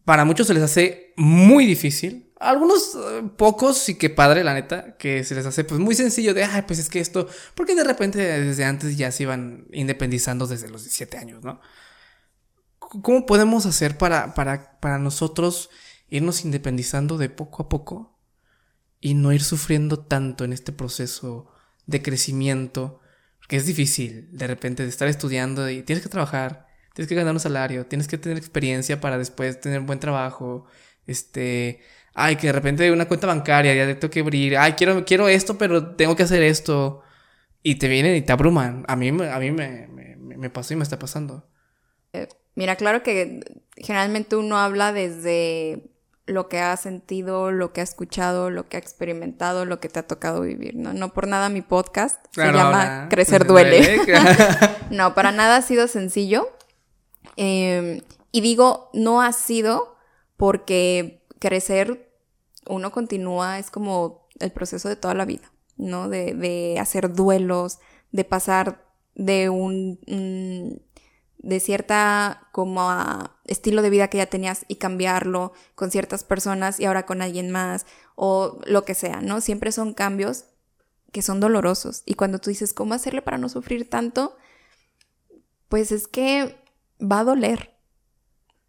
[0.05, 4.95] Para muchos se les hace muy difícil algunos eh, pocos sí que padre, la neta,
[4.97, 7.83] que se les hace pues muy sencillo de, ay, pues es que esto, porque de
[7.83, 11.59] repente desde antes ya se iban independizando desde los 17 años, ¿no?
[12.79, 15.69] ¿Cómo podemos hacer para, para, para nosotros
[16.09, 18.17] irnos independizando de poco a poco
[18.99, 21.51] y no ir sufriendo tanto en este proceso
[21.85, 23.01] de crecimiento?
[23.39, 26.67] Porque es difícil de repente de estar estudiando y tienes que trabajar,
[26.99, 30.65] tienes que ganar un salario, tienes que tener experiencia para después tener buen trabajo,
[31.07, 31.79] este,
[32.13, 35.57] ay, que de repente una cuenta bancaria, ya tengo que abrir, ay, quiero, quiero esto,
[35.57, 37.01] pero tengo que hacer esto.
[37.63, 38.83] Y te vienen y te abruman.
[38.89, 41.47] A mí, a mí me, me, me pasó y me está pasando.
[42.11, 43.39] Eh, mira, claro que
[43.77, 45.89] generalmente uno habla desde
[46.25, 49.99] lo que ha sentido, lo que ha escuchado, lo que ha experimentado, lo que te
[49.99, 50.93] ha tocado vivir, ¿no?
[50.93, 54.01] No por nada mi podcast se llama Crecer Duele.
[54.91, 56.49] no, para nada ha sido sencillo.
[57.41, 58.01] Em,
[58.33, 59.95] y digo, no ha sido
[60.35, 62.11] porque crecer
[62.67, 66.09] uno continúa, es como el proceso de toda la vida, ¿no?
[66.09, 67.79] De, de hacer duelos,
[68.11, 68.85] de pasar
[69.15, 69.99] de un
[71.37, 72.91] de cierta como
[73.45, 77.51] estilo de vida que ya tenías y cambiarlo con ciertas personas y ahora con alguien
[77.51, 77.85] más
[78.15, 79.39] o lo que sea, ¿no?
[79.39, 80.43] Siempre son cambios
[81.13, 84.35] que son dolorosos y cuando tú dices, ¿cómo hacerle para no sufrir tanto?
[85.69, 86.58] Pues es que
[86.99, 87.75] va a doler.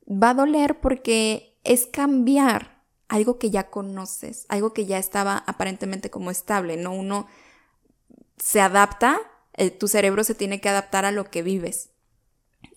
[0.07, 6.11] Va a doler porque es cambiar algo que ya conoces, algo que ya estaba aparentemente
[6.11, 6.93] como estable, ¿no?
[6.93, 7.27] Uno
[8.39, 9.19] se adapta,
[9.55, 11.91] eh, tu cerebro se tiene que adaptar a lo que vives.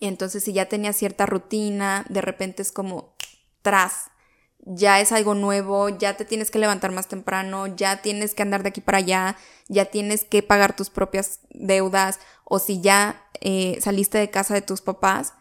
[0.00, 3.14] Y entonces si ya tenía cierta rutina, de repente es como
[3.62, 4.10] tras,
[4.58, 8.62] ya es algo nuevo, ya te tienes que levantar más temprano, ya tienes que andar
[8.62, 9.36] de aquí para allá,
[9.68, 14.62] ya tienes que pagar tus propias deudas, o si ya eh, saliste de casa de
[14.62, 15.34] tus papás,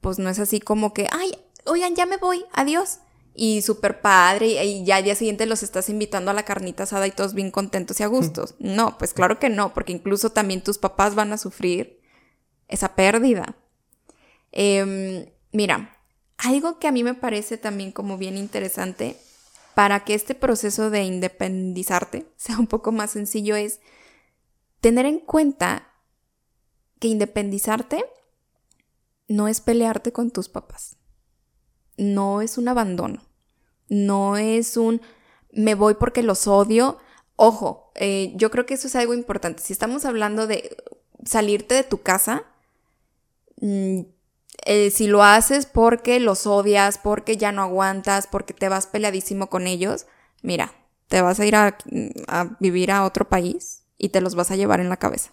[0.00, 1.32] pues no es así como que, ay,
[1.64, 2.98] oigan, ya me voy, adiós.
[3.34, 7.06] Y súper padre, y ya al día siguiente los estás invitando a la carnita asada
[7.06, 8.54] y todos bien contentos y a gustos.
[8.58, 12.00] No, pues claro que no, porque incluso también tus papás van a sufrir
[12.66, 13.56] esa pérdida.
[14.52, 15.96] Em, mira,
[16.36, 19.16] algo que a mí me parece también como bien interesante
[19.74, 23.80] para que este proceso de independizarte sea un poco más sencillo es
[24.80, 25.92] tener en cuenta
[26.98, 28.04] que independizarte
[29.28, 30.96] no es pelearte con tus papás,
[31.96, 33.22] no es un abandono,
[33.88, 35.00] no es un
[35.52, 36.98] me voy porque los odio.
[37.36, 39.62] Ojo, eh, yo creo que eso es algo importante.
[39.62, 40.76] Si estamos hablando de
[41.24, 42.44] salirte de tu casa,
[43.60, 44.00] mm,
[44.66, 49.48] eh, si lo haces porque los odias, porque ya no aguantas, porque te vas peleadísimo
[49.48, 50.06] con ellos,
[50.42, 50.72] mira,
[51.08, 51.76] te vas a ir a,
[52.60, 55.32] vivir a otro país y te los vas a llevar en la cabeza.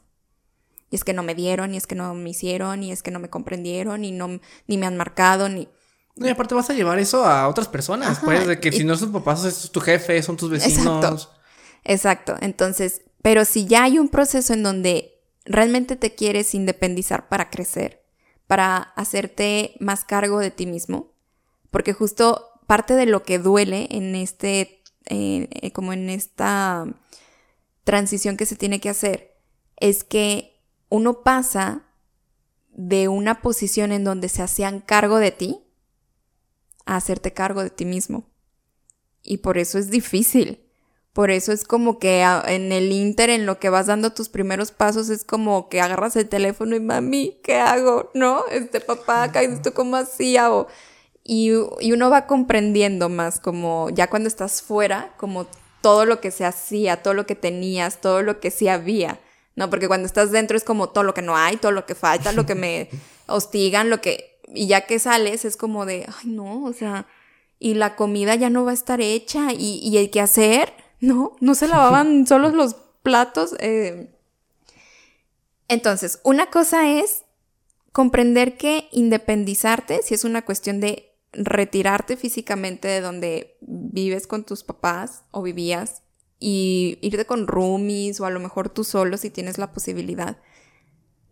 [0.90, 3.12] Y es que no me dieron, y es que no me hicieron, y es que
[3.12, 5.68] no me comprendieron, y no, ni me han marcado, ni...
[6.16, 9.12] y aparte vas a llevar eso a otras personas, pues, de que si no son
[9.12, 10.86] papás, es tu jefe, son tus vecinos.
[10.86, 11.32] Exacto.
[11.84, 12.36] Exacto.
[12.42, 18.04] Entonces, pero si ya hay un proceso en donde realmente te quieres independizar para crecer,
[18.48, 21.14] para hacerte más cargo de ti mismo,
[21.72, 26.86] porque justo parte de lo que duele en este, eh, eh, como en esta
[27.84, 29.38] transición que se tiene que hacer,
[29.78, 30.55] es que
[30.96, 31.84] uno pasa
[32.72, 35.62] de una posición en donde se hacían cargo de ti
[36.86, 38.30] a hacerte cargo de ti mismo.
[39.24, 40.62] Y por eso es difícil.
[41.14, 44.72] Por eso es como que en el Inter, en lo que vas dando tus primeros
[44.72, 48.12] pasos, es como que agarras el teléfono y mami, ¿qué hago?
[48.14, 48.46] ¿No?
[48.52, 50.54] Este papá, ¿esto cómo hacía?
[50.54, 50.68] O,
[51.24, 55.48] y, y uno va comprendiendo más como ya cuando estás fuera, como
[55.82, 59.20] todo lo que se hacía, todo lo que tenías, todo lo que sí había.
[59.56, 59.70] ¿No?
[59.70, 62.32] Porque cuando estás dentro es como todo lo que no hay, todo lo que falta,
[62.32, 62.90] lo que me
[63.28, 64.40] hostigan, lo que...
[64.54, 67.08] Y ya que sales es como de, ay no, o sea,
[67.60, 71.36] y la comida ya no va a estar hecha y, y el que hacer no,
[71.40, 73.56] no se lavaban solo los platos.
[73.60, 74.12] Eh.
[75.68, 77.24] Entonces, una cosa es
[77.92, 84.64] comprender que independizarte, si es una cuestión de retirarte físicamente de donde vives con tus
[84.64, 86.02] papás o vivías
[86.48, 90.38] y irte con roomies o a lo mejor tú solo si tienes la posibilidad,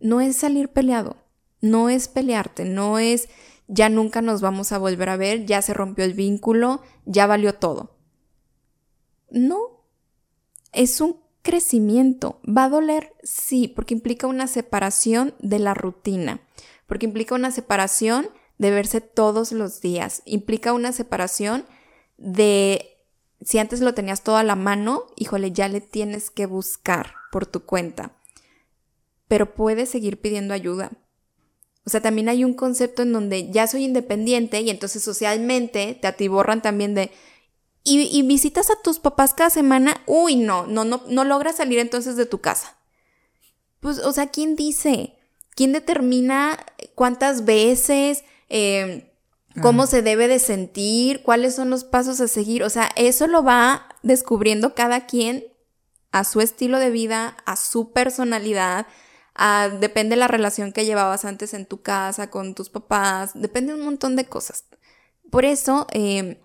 [0.00, 1.18] no es salir peleado,
[1.60, 3.28] no es pelearte, no es
[3.68, 7.54] ya nunca nos vamos a volver a ver, ya se rompió el vínculo, ya valió
[7.54, 7.96] todo.
[9.30, 9.84] No,
[10.72, 12.40] es un crecimiento.
[12.44, 13.14] ¿Va a doler?
[13.22, 16.40] Sí, porque implica una separación de la rutina,
[16.88, 21.66] porque implica una separación de verse todos los días, implica una separación
[22.18, 22.93] de
[23.44, 27.46] si antes lo tenías todo a la mano, híjole, ya le tienes que buscar por
[27.46, 28.16] tu cuenta.
[29.28, 30.90] Pero puedes seguir pidiendo ayuda.
[31.86, 36.06] O sea, también hay un concepto en donde ya soy independiente y entonces socialmente te
[36.06, 37.10] atiborran también de,
[37.86, 42.16] y, visitas a tus papás cada semana, uy, no, no, no, no logras salir entonces
[42.16, 42.78] de tu casa.
[43.80, 45.18] Pues, o sea, ¿quién dice?
[45.54, 46.64] ¿Quién determina
[46.94, 48.24] cuántas veces?
[48.48, 49.04] Em,
[49.60, 51.22] ¿Cómo se debe de sentir?
[51.22, 52.64] ¿Cuáles son los pasos a seguir?
[52.64, 55.44] O sea, eso lo va descubriendo cada quien
[56.10, 58.86] a su estilo de vida, a su personalidad,
[59.80, 63.84] depende de la relación que llevabas antes en tu casa, con tus papás, depende un
[63.84, 64.64] montón de cosas.
[65.30, 66.40] Por eso, eh,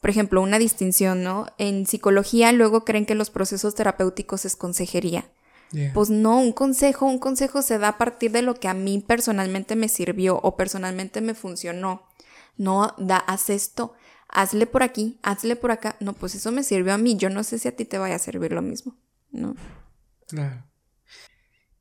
[0.00, 1.46] por ejemplo, una distinción, ¿no?
[1.58, 5.30] En psicología luego creen que los procesos terapéuticos es consejería.
[5.94, 8.98] Pues no, un consejo, un consejo se da a partir de lo que a mí
[8.98, 12.02] personalmente me sirvió o personalmente me funcionó.
[12.56, 13.94] No, da, haz esto,
[14.28, 15.96] hazle por aquí, hazle por acá.
[16.00, 17.16] No, pues eso me sirvió a mí.
[17.16, 18.96] Yo no sé si a ti te vaya a servir lo mismo,
[19.30, 19.54] ¿no?
[20.28, 20.64] Claro.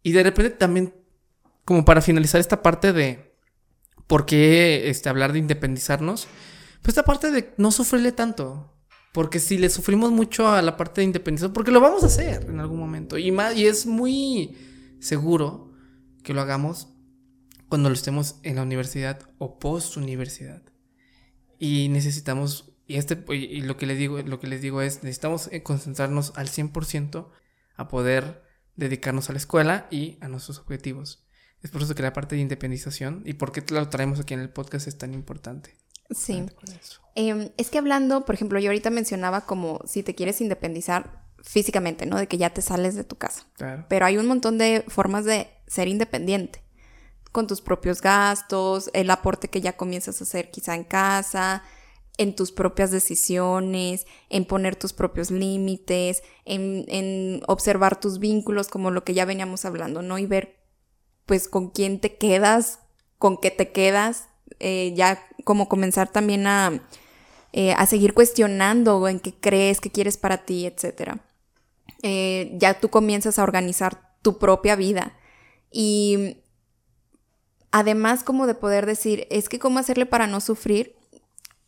[0.04, 0.94] Y de repente también,
[1.66, 3.36] como para finalizar esta parte de
[4.08, 6.28] por qué este, hablar de independizarnos,
[6.82, 8.68] pues esta parte de no sufrirle tanto.
[9.14, 12.46] Porque si le sufrimos mucho a la parte de independizarnos, porque lo vamos a hacer
[12.50, 13.18] en algún momento.
[13.18, 14.58] Y, más, y es muy
[15.02, 15.74] seguro
[16.24, 16.91] que lo hagamos
[17.72, 20.62] cuando lo estemos en la universidad o post universidad.
[21.58, 25.48] Y necesitamos, y, este, y lo, que les digo, lo que les digo es, necesitamos
[25.54, 27.30] eh, concentrarnos al 100%
[27.78, 28.44] a poder
[28.76, 31.26] dedicarnos a la escuela y a nuestros objetivos.
[31.64, 34.42] Es por eso que la parte de independización y por qué lo traemos aquí en
[34.42, 35.78] el podcast es tan importante.
[36.10, 36.44] Sí.
[37.16, 42.06] Em, es que hablando, por ejemplo, yo ahorita mencionaba como si te quieres independizar físicamente,
[42.06, 42.18] ¿no?
[42.18, 43.46] De que ya te sales de tu casa.
[43.54, 43.86] Claro.
[43.88, 46.66] Pero hay un montón de formas de ser independiente.
[47.32, 51.64] Con tus propios gastos, el aporte que ya comienzas a hacer quizá en casa,
[52.18, 58.92] en tus propias decisiones, en poner tus propios límites, en, en, observar tus vínculos, como
[58.92, 60.18] lo que ya veníamos hablando, ¿no?
[60.20, 60.60] Y ver,
[61.26, 62.80] pues, con quién te quedas,
[63.18, 64.28] con qué te quedas,
[64.60, 66.82] eh, ya como comenzar también a,
[67.54, 71.18] eh, a seguir cuestionando en qué crees, qué quieres para ti, etc.
[72.04, 75.18] Eh, ya tú comienzas a organizar tu propia vida.
[75.72, 76.41] Y
[77.72, 80.96] además como de poder decir, es que cómo hacerle para no sufrir,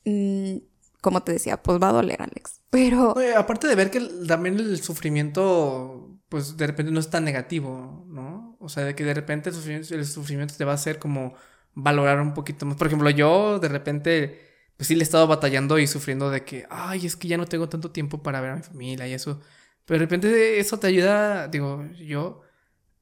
[0.06, 0.58] mm,
[1.01, 2.62] como te decía, pues va a doler, Alex.
[2.70, 3.16] Pero...
[3.38, 8.58] aparte de ver que también el sufrimiento, pues de repente no es tan negativo, ¿no?
[8.60, 11.34] O sea, de que de repente el sufrimiento, te va a hacer como
[11.74, 12.78] valorar un poquito más.
[12.78, 14.39] Por ejemplo, yo de repente,
[14.78, 17.45] pues sí le he estado batallando y sufriendo de que, ay, es que ya no
[17.45, 19.41] tengo tanto tiempo para ver a mi familia y eso.
[19.86, 22.41] Pero de repente eso te ayuda, digo, yo,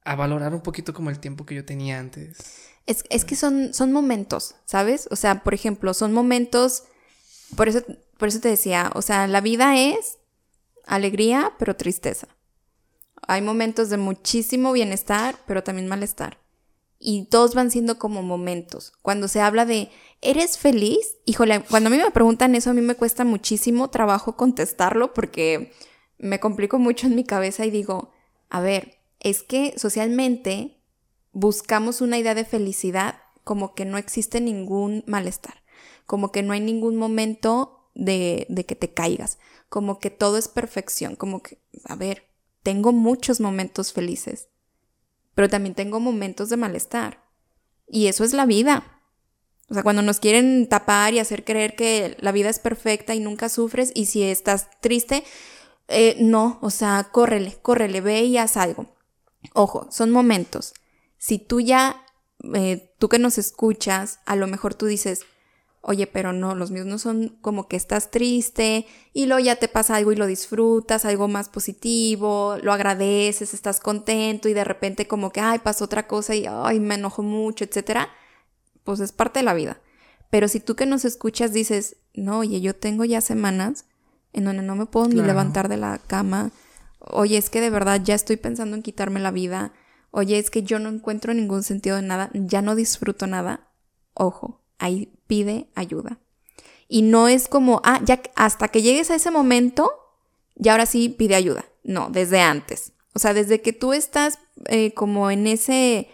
[0.04, 2.71] a valorar un poquito como el tiempo que yo tenía antes.
[2.86, 5.08] Es, es que son, son momentos, ¿sabes?
[5.10, 6.84] O sea, por ejemplo, son momentos,
[7.56, 7.82] por eso,
[8.18, 10.18] por eso te decía, o sea, la vida es
[10.86, 12.28] alegría, pero tristeza.
[13.28, 16.42] Hay momentos de muchísimo bienestar, pero también malestar
[17.04, 18.92] y todos van siendo como momentos.
[19.02, 21.16] Cuando se habla de, ¿eres feliz?
[21.24, 25.72] Híjole, cuando a mí me preguntan eso, a mí me cuesta muchísimo trabajo contestarlo porque
[26.18, 28.12] me complico mucho en mi cabeza y digo,
[28.50, 30.80] a ver, es que socialmente
[31.32, 35.62] buscamos una idea de felicidad como que no existe ningún malestar,
[36.06, 40.48] como que no hay ningún momento de, de que te caigas, como que todo es
[40.48, 42.28] perfección, como que, a ver,
[42.62, 44.48] tengo muchos momentos felices
[45.34, 47.22] pero también tengo momentos de malestar.
[47.88, 49.00] Y eso es la vida.
[49.68, 53.20] O sea, cuando nos quieren tapar y hacer creer que la vida es perfecta y
[53.20, 55.24] nunca sufres, y si estás triste,
[55.88, 58.94] eh, no, o sea, córrele, córrele, ve y haz algo.
[59.54, 60.74] Ojo, son momentos.
[61.22, 62.04] Si tú ya,
[62.52, 65.24] eh, tú que nos escuchas, a lo mejor tú dices,
[65.84, 69.66] Oye, pero no, los míos no son como que estás triste y luego ya te
[69.66, 75.08] pasa algo y lo disfrutas, algo más positivo, lo agradeces, estás contento y de repente
[75.08, 78.08] como que, ay, pasó otra cosa y, ay, me enojo mucho, etcétera.
[78.84, 79.80] Pues es parte de la vida.
[80.30, 83.84] Pero si tú que nos escuchas dices, no, oye, yo tengo ya semanas
[84.32, 86.52] en donde no me puedo ni levantar de la cama,
[87.00, 89.72] oye, es que de verdad ya estoy pensando en quitarme la vida,
[90.12, 93.68] oye, es que yo no encuentro ningún sentido de nada, ya no disfruto nada,
[94.14, 96.20] ojo, ahí pide ayuda.
[96.86, 99.90] Y no es como, ah, ya hasta que llegues a ese momento,
[100.54, 101.64] ya ahora sí pide ayuda.
[101.82, 102.92] No, desde antes.
[103.14, 106.08] O sea, desde que tú estás eh, como en ese,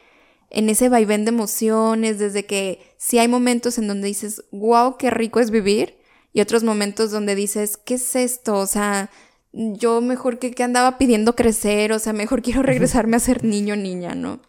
[0.50, 5.10] en ese vaivén de emociones, desde que sí hay momentos en donde dices, wow, qué
[5.10, 5.98] rico es vivir,
[6.32, 8.56] y otros momentos donde dices, ¿qué es esto?
[8.56, 9.10] O sea,
[9.52, 13.76] yo mejor que, que andaba pidiendo crecer, o sea, mejor quiero regresarme a ser niño,
[13.76, 14.40] niña, ¿no?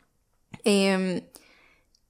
[0.65, 1.29] Eh,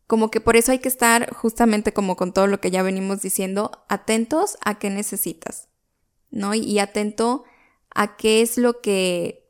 [0.10, 3.22] como que por eso hay que estar justamente como con todo lo que ya venimos
[3.22, 5.68] diciendo, atentos a qué necesitas,
[6.32, 6.56] ¿no?
[6.56, 7.44] Y, atento
[7.94, 9.48] a qué es lo que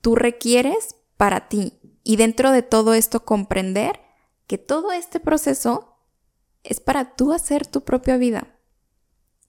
[0.00, 1.80] tú requieres para ti.
[2.04, 4.00] Y dentro de todo esto comprender
[4.46, 5.96] que todo este proceso
[6.62, 8.60] es para tú hacer tu propia vida.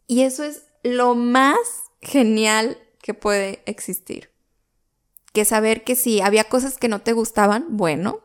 [0.07, 1.59] Y eso es lo más
[2.01, 4.31] genial que puede existir.
[5.33, 8.19] Que saber que si había cosas que no te gustaban, bueno,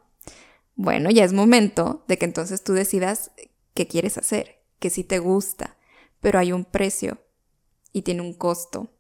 [0.75, 3.31] bueno, ya es momento de que entonces tú decidas
[3.75, 5.77] qué quieres hacer, que sí te gusta,
[6.21, 7.19] pero hay un precio
[7.93, 8.91] y tiene un costo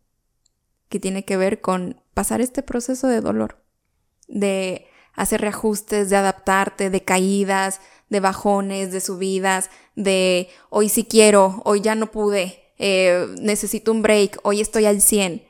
[0.88, 3.62] que tiene que ver con pasar este proceso de dolor,
[4.28, 11.60] de hacer reajustes, de adaptarte, de caídas, de bajones, de subidas, de hoy sí quiero,
[11.64, 15.44] hoy ya no pude, eh, necesito un break, hoy estoy al 100.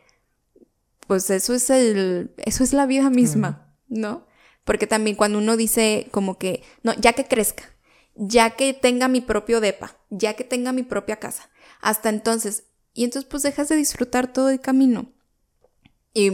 [1.07, 4.27] Pues eso es el, eso es la vida misma, ¿no?
[4.65, 7.65] Porque también cuando uno dice como que, no, ya que crezca,
[8.15, 11.49] ya que tenga mi propio depa, ya que tenga mi propia casa,
[11.81, 15.13] hasta entonces, y entonces pues dejas de disfrutar todo el camino.
[16.13, 16.29] Y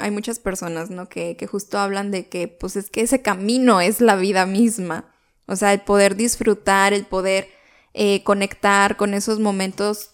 [0.00, 1.08] hay muchas personas, ¿no?
[1.08, 5.14] Que, que justo hablan de que pues es que ese camino es la vida misma.
[5.46, 7.48] O sea, el poder disfrutar, el poder
[7.94, 10.10] eh, conectar con esos momentos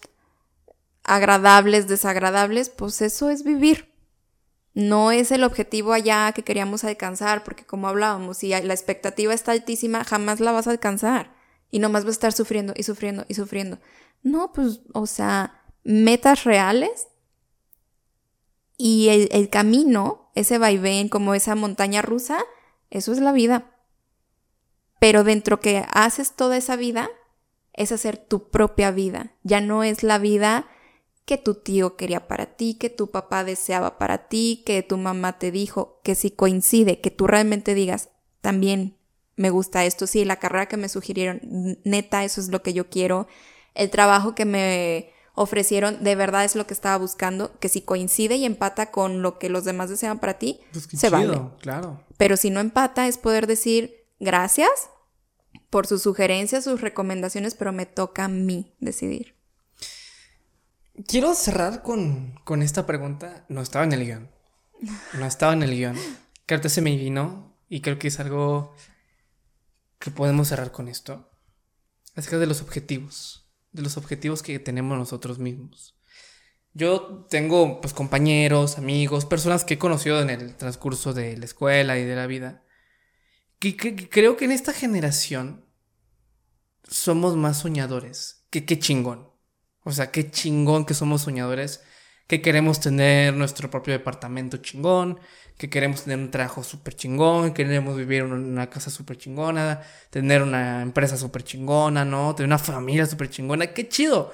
[1.03, 3.88] agradables, desagradables, pues eso es vivir.
[4.79, 9.51] No es el objetivo allá que queríamos alcanzar, porque como hablábamos, si la expectativa está
[9.51, 11.35] altísima, jamás la vas a alcanzar.
[11.69, 13.79] Y nomás vas a estar sufriendo y sufriendo y sufriendo.
[14.23, 17.09] No, pues, o sea, metas reales
[18.77, 22.39] y el, el camino, ese vaivén, como esa montaña rusa,
[22.89, 23.75] eso es la vida.
[25.01, 27.09] Pero dentro que haces toda esa vida,
[27.73, 29.33] es hacer tu propia vida.
[29.43, 30.67] Ya no es la vida
[31.29, 35.37] que tu tío quería para ti, que tu papá deseaba para ti, que tu mamá
[35.37, 38.09] te dijo, que si coincide, que tú realmente digas,
[38.41, 38.97] también
[39.35, 41.39] me gusta esto, sí, la carrera que me sugirieron,
[41.83, 43.27] neta, eso es lo que yo quiero,
[43.75, 48.35] el trabajo que me ofrecieron, de verdad es lo que estaba buscando, que si coincide
[48.37, 51.41] y empata con lo que los demás desean para ti, Pues se chido, vale.
[51.61, 52.03] claro.
[52.17, 54.89] Pero si no empata es poder decir gracias
[55.69, 59.38] por sus sugerencias, sus recomendaciones, pero me toca a mí decidir.
[61.07, 63.45] Quiero cerrar con, con esta pregunta.
[63.49, 64.31] No estaba en el guion.
[65.13, 65.95] No estaba en el guion.
[66.45, 68.75] Que ahorita se me vino y creo que es algo
[69.99, 71.29] que podemos cerrar con esto.
[72.15, 73.49] Acerca de los objetivos.
[73.71, 75.95] De los objetivos que tenemos nosotros mismos.
[76.73, 81.97] Yo tengo pues compañeros, amigos, personas que he conocido en el transcurso de la escuela
[81.97, 82.63] y de la vida.
[83.59, 85.65] Que, que- que creo que en esta generación
[86.83, 88.45] somos más soñadores.
[88.49, 89.28] Que qué chingón.
[89.89, 91.81] O sea, qué chingón que somos soñadores,
[92.27, 95.19] que queremos tener nuestro propio departamento chingón,
[95.57, 99.81] que queremos tener un trabajo súper chingón, que queremos vivir en una casa súper chingona,
[100.11, 102.35] tener una empresa súper chingona, ¿no?
[102.35, 104.31] Tener una familia súper chingona, qué chido.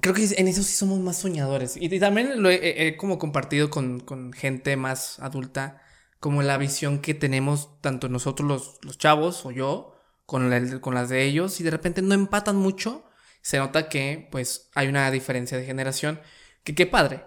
[0.00, 1.76] Creo que en eso sí somos más soñadores.
[1.76, 5.80] Y, también lo he, como compartido con, con gente más adulta,
[6.18, 9.94] como la visión que tenemos tanto nosotros los, los chavos o yo,
[10.26, 13.07] con las de ellos, y de repente no empatan mucho
[13.48, 16.20] se nota que pues hay una diferencia de generación,
[16.64, 17.24] que qué padre.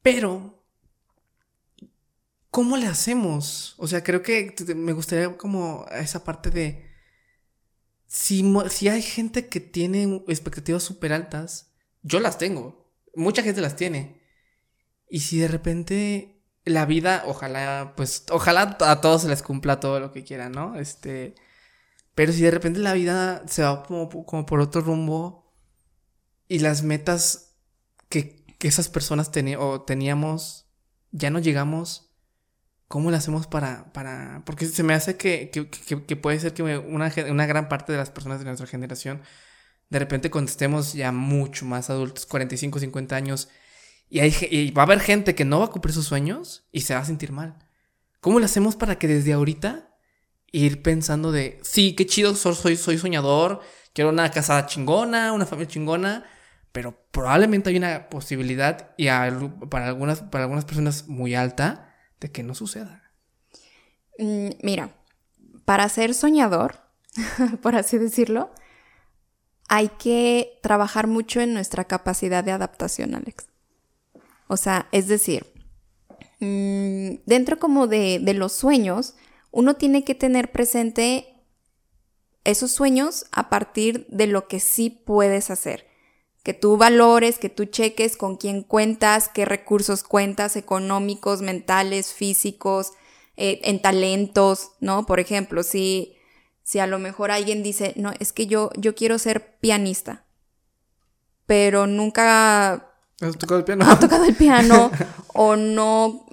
[0.00, 0.64] Pero,
[2.52, 3.74] ¿cómo le hacemos?
[3.78, 6.88] O sea, creo que me gustaría como esa parte de,
[8.06, 13.74] si, si hay gente que tiene expectativas súper altas, yo las tengo, mucha gente las
[13.74, 14.22] tiene.
[15.08, 19.98] Y si de repente la vida, ojalá, pues, ojalá a todos se les cumpla todo
[19.98, 20.76] lo que quieran, ¿no?
[20.78, 21.34] Este...
[22.14, 25.52] Pero si de repente la vida se va como, como por otro rumbo
[26.48, 27.56] y las metas
[28.08, 30.66] que, que esas personas o teníamos
[31.12, 32.12] ya no llegamos,
[32.88, 34.42] ¿cómo le hacemos para, para...?
[34.46, 37.98] Porque se me hace que, que, que- puede ser que una, una gran parte de
[37.98, 39.22] las personas de nuestra generación
[39.90, 43.48] de repente cuando estemos ya mucho más adultos, 45, 50 años,
[44.08, 46.82] y, hay, y va a haber gente que no va a cumplir sus sueños y
[46.82, 47.58] se va a sentir mal.
[48.20, 49.89] ¿Cómo le hacemos para que desde ahorita
[50.52, 53.60] ir pensando de, sí, qué chido, so- soy, soy soñador,
[53.92, 56.24] quiero una casa chingona, una familia chingona,
[56.72, 59.06] pero probablemente hay una posibilidad y
[59.68, 63.12] para algunas, para algunas personas muy alta de que no suceda.
[64.18, 64.90] Mm, mira,
[65.64, 66.76] para ser soñador,
[67.62, 68.50] por así decirlo,
[69.68, 73.46] hay que trabajar mucho en nuestra capacidad de adaptación, Alex.
[74.48, 75.46] O sea, es decir,
[76.40, 79.14] mm, dentro como de, de los sueños,
[79.50, 81.30] uno tiene que tener presente
[82.44, 85.86] esos sueños a partir de lo que sí puedes hacer.
[86.42, 92.92] Que tú valores, que tú cheques con quién cuentas, qué recursos cuentas, económicos, mentales, físicos,
[93.36, 95.04] eh, en talentos, ¿no?
[95.04, 96.16] Por ejemplo, si,
[96.62, 100.24] si a lo mejor alguien dice, no, es que yo, yo quiero ser pianista,
[101.46, 102.90] pero nunca
[103.20, 103.84] ¿Has tocado el piano?
[103.86, 104.90] ha tocado el piano
[105.34, 106.26] o no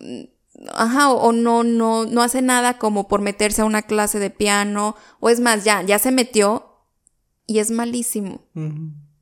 [0.73, 4.29] ajá o, o no no no hace nada como por meterse a una clase de
[4.29, 6.77] piano o es más ya ya se metió
[7.45, 8.41] y es malísimo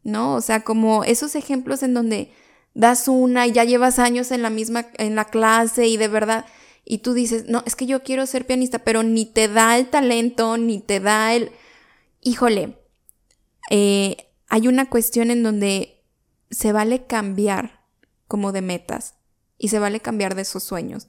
[0.03, 2.31] no o sea como esos ejemplos en donde
[2.73, 6.45] das una y ya llevas años en la misma en la clase y de verdad
[6.85, 9.87] y tú dices no es que yo quiero ser pianista pero ni te da el
[9.87, 11.51] talento ni te da el
[12.21, 12.77] híjole
[13.69, 14.17] eh,
[14.47, 16.03] hay una cuestión en donde
[16.49, 17.83] se vale cambiar
[18.27, 19.15] como de metas
[19.57, 21.07] y se vale cambiar de esos sueños.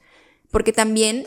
[0.56, 1.26] Porque también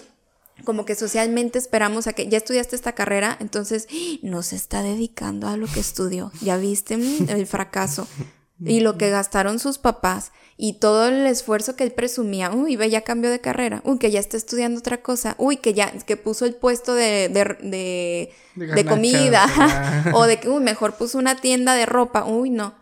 [0.66, 3.88] como que socialmente esperamos a que ya estudiaste esta carrera, entonces
[4.24, 6.32] no se está dedicando a lo que estudió.
[6.42, 8.08] Ya viste el fracaso
[8.60, 12.50] y lo que gastaron sus papás y todo el esfuerzo que él presumía.
[12.50, 13.84] Uy, ve, ya cambió de carrera.
[13.86, 15.36] Uy, que ya está estudiando otra cosa.
[15.38, 19.46] Uy, que ya, que puso el puesto de, de, de, comida.
[20.16, 22.26] o de que, uy, mejor puso una tienda de ropa.
[22.26, 22.74] Uy, no.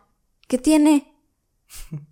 [0.47, 1.13] ¿Qué tiene?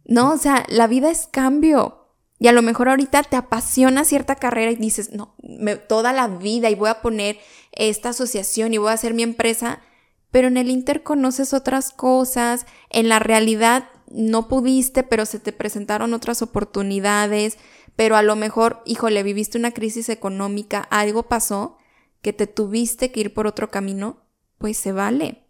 [0.03, 2.04] No, o sea, la vida es cambio.
[2.45, 6.27] Y a lo mejor ahorita te apasiona cierta carrera y dices, no, me, toda la
[6.27, 7.39] vida y voy a poner
[7.71, 9.81] esta asociación y voy a hacer mi empresa,
[10.29, 15.53] pero en el Inter conoces otras cosas, en la realidad no pudiste, pero se te
[15.53, 17.57] presentaron otras oportunidades,
[17.95, 21.79] pero a lo mejor, híjole, viviste una crisis económica, algo pasó
[22.21, 24.21] que te tuviste que ir por otro camino,
[24.59, 25.44] pues se vale.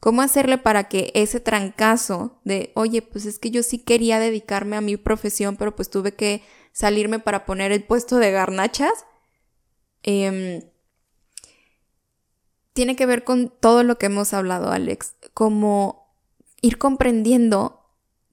[0.00, 4.76] ¿Cómo hacerle para que ese trancazo de, oye, pues es que yo sí quería dedicarme
[4.76, 6.42] a mi profesión, pero pues tuve que
[6.72, 9.04] salirme para poner el puesto de garnachas?
[10.02, 10.62] Em,
[12.72, 16.16] tiene que ver con todo lo que hemos hablado, Alex, como
[16.62, 17.86] ir comprendiendo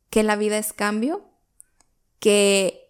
[0.10, 1.26] que la vida es cambio,
[2.20, 2.88] que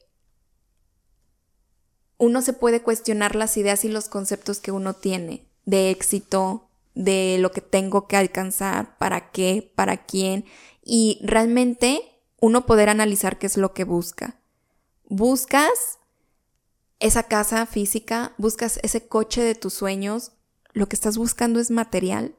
[2.20, 6.67] uno se puede cuestionar las ideas y los conceptos que uno tiene de éxito,
[6.98, 10.46] de lo que tengo que alcanzar, para qué, para quién,
[10.84, 12.02] y realmente
[12.42, 14.42] uno poder analizar qué es lo que busca.
[15.06, 16.00] Buscas
[17.00, 20.32] esa casa física, buscas ese coche de tus sueños,
[20.74, 22.36] lo que estás buscando es material.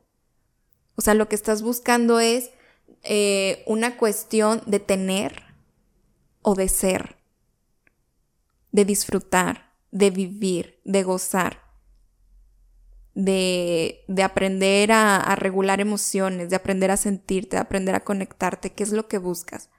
[0.96, 2.50] O sea, lo que estás buscando es
[3.04, 5.44] eh, una cuestión de tener
[6.42, 7.16] o de ser,
[8.72, 11.67] de disfrutar, de vivir, de gozar
[13.18, 18.84] de, de aprender a, regular emociones, de aprender a sentirte, de aprender a conectarte, qué
[18.84, 19.70] es lo que buscas.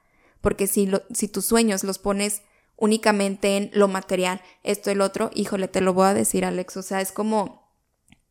[0.42, 2.42] Porque si, si tus sueños los pones
[2.76, 6.76] únicamente en lo material, esto, el otro, híjole, te lo voy a decir, Alex.
[6.76, 7.66] O sea, es como,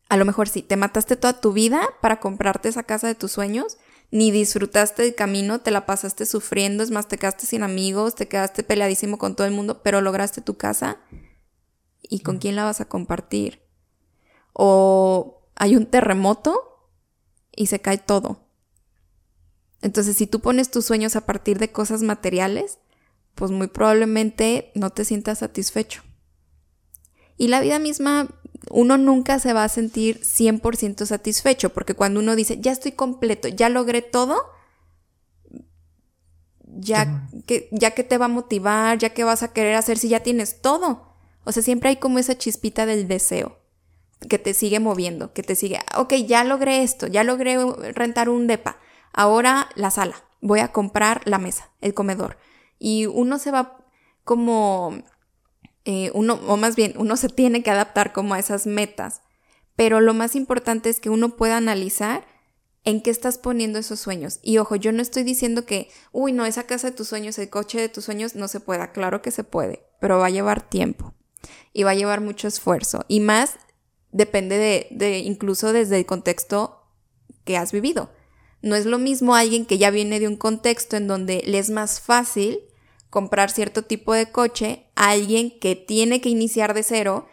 [0.08, 3.32] a lo mejor sí, te mataste toda tu vida para comprarte esa casa de tus
[3.32, 3.78] sueños,
[4.12, 8.28] ni disfrutaste el camino, te la pasaste sufriendo, es más, te quedaste sin amigos, te
[8.28, 10.98] quedaste peleadísimo con todo el mundo, pero lograste tu casa.
[12.00, 13.69] ¿Y con quién la vas a compartir?
[14.52, 16.88] O hay un terremoto
[17.54, 18.40] y se cae todo.
[19.82, 22.78] Entonces, si tú pones tus sueños a partir de cosas materiales,
[23.34, 26.02] pues muy probablemente no te sientas satisfecho.
[27.36, 28.28] Y la vida misma,
[28.70, 33.48] uno nunca se va a sentir 100% satisfecho, porque cuando uno dice, ya estoy completo,
[33.48, 34.38] ya logré todo,
[36.64, 40.08] ya que, ya que te va a motivar, ya que vas a querer hacer si
[40.08, 41.14] ya tienes todo.
[41.44, 43.59] O sea, siempre hay como esa chispita del deseo
[44.28, 47.56] que te sigue moviendo, que te sigue, ok, ya logré esto, ya logré
[47.92, 48.78] rentar un DEPA,
[49.12, 52.38] ahora la sala, voy a comprar la mesa, el comedor.
[52.78, 53.84] Y uno se va
[54.24, 55.02] como,
[55.84, 59.22] eh, uno, o más bien, uno se tiene que adaptar como a esas metas.
[59.76, 62.26] Pero lo más importante es que uno pueda analizar
[62.84, 64.40] en qué estás poniendo esos sueños.
[64.42, 67.50] Y ojo, yo no estoy diciendo que, uy, no, esa casa de tus sueños, el
[67.50, 68.92] coche de tus sueños no se pueda.
[68.92, 71.14] Claro que se puede, pero va a llevar tiempo
[71.72, 73.04] y va a llevar mucho esfuerzo.
[73.08, 73.58] Y más
[74.12, 76.84] depende de, de incluso desde el contexto
[77.44, 78.10] que has vivido.
[78.62, 81.70] No es lo mismo alguien que ya viene de un contexto en donde le es
[81.70, 82.60] más fácil
[83.08, 87.26] comprar cierto tipo de coche a alguien que tiene que iniciar de cero,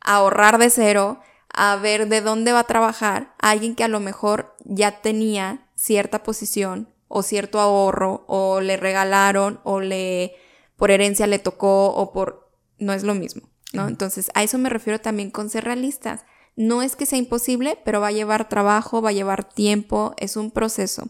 [0.00, 1.20] ahorrar de cero,
[1.52, 5.68] a ver de dónde va a trabajar, a alguien que a lo mejor ya tenía
[5.74, 10.34] cierta posición o cierto ahorro o le regalaron o le
[10.76, 13.48] por herencia le tocó o por no es lo mismo.
[13.72, 13.88] ¿No?
[13.88, 16.24] Entonces, a eso me refiero también con ser realistas.
[16.56, 20.36] No es que sea imposible, pero va a llevar trabajo, va a llevar tiempo, es
[20.36, 21.08] un proceso.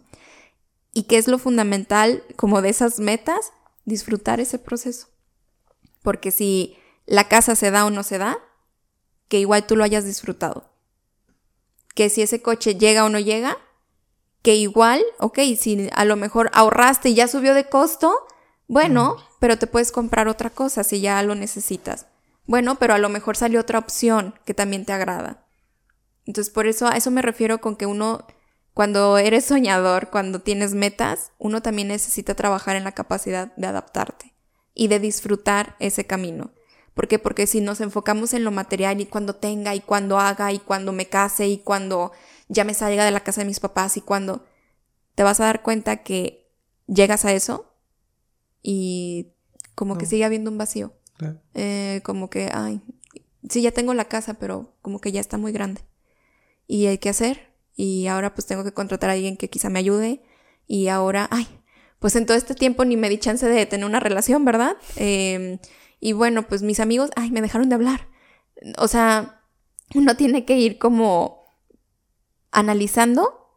[0.92, 3.52] ¿Y qué es lo fundamental como de esas metas?
[3.84, 5.08] Disfrutar ese proceso.
[6.02, 6.76] Porque si
[7.06, 8.38] la casa se da o no se da,
[9.28, 10.70] que igual tú lo hayas disfrutado.
[11.94, 13.58] Que si ese coche llega o no llega,
[14.42, 18.14] que igual, ok, si a lo mejor ahorraste y ya subió de costo,
[18.66, 22.06] bueno, pero te puedes comprar otra cosa si ya lo necesitas.
[22.48, 25.46] Bueno, pero a lo mejor salió otra opción que también te agrada.
[26.24, 28.26] Entonces, por eso a eso me refiero con que uno,
[28.72, 34.34] cuando eres soñador, cuando tienes metas, uno también necesita trabajar en la capacidad de adaptarte
[34.72, 36.52] y de disfrutar ese camino.
[36.94, 37.18] ¿Por qué?
[37.18, 40.94] Porque si nos enfocamos en lo material y cuando tenga y cuando haga y cuando
[40.94, 42.12] me case y cuando
[42.48, 44.46] ya me salga de la casa de mis papás y cuando
[45.14, 46.50] te vas a dar cuenta que
[46.86, 47.74] llegas a eso
[48.62, 49.34] y
[49.74, 50.97] como que sigue habiendo un vacío.
[51.54, 52.80] Eh, como que, ay,
[53.48, 55.82] sí, ya tengo la casa, pero como que ya está muy grande.
[56.66, 57.52] Y hay que hacer.
[57.74, 60.22] Y ahora pues tengo que contratar a alguien que quizá me ayude.
[60.66, 61.46] Y ahora, ay,
[61.98, 64.76] pues en todo este tiempo ni me di chance de tener una relación, ¿verdad?
[64.96, 65.58] Em,
[66.00, 68.08] y bueno, pues mis amigos, ay, me dejaron de hablar.
[68.78, 69.42] O sea,
[69.94, 71.46] uno tiene que ir como
[72.50, 73.48] analizando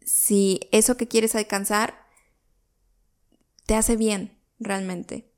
[0.00, 2.06] si eso que quieres alcanzar
[3.66, 5.31] te hace bien realmente.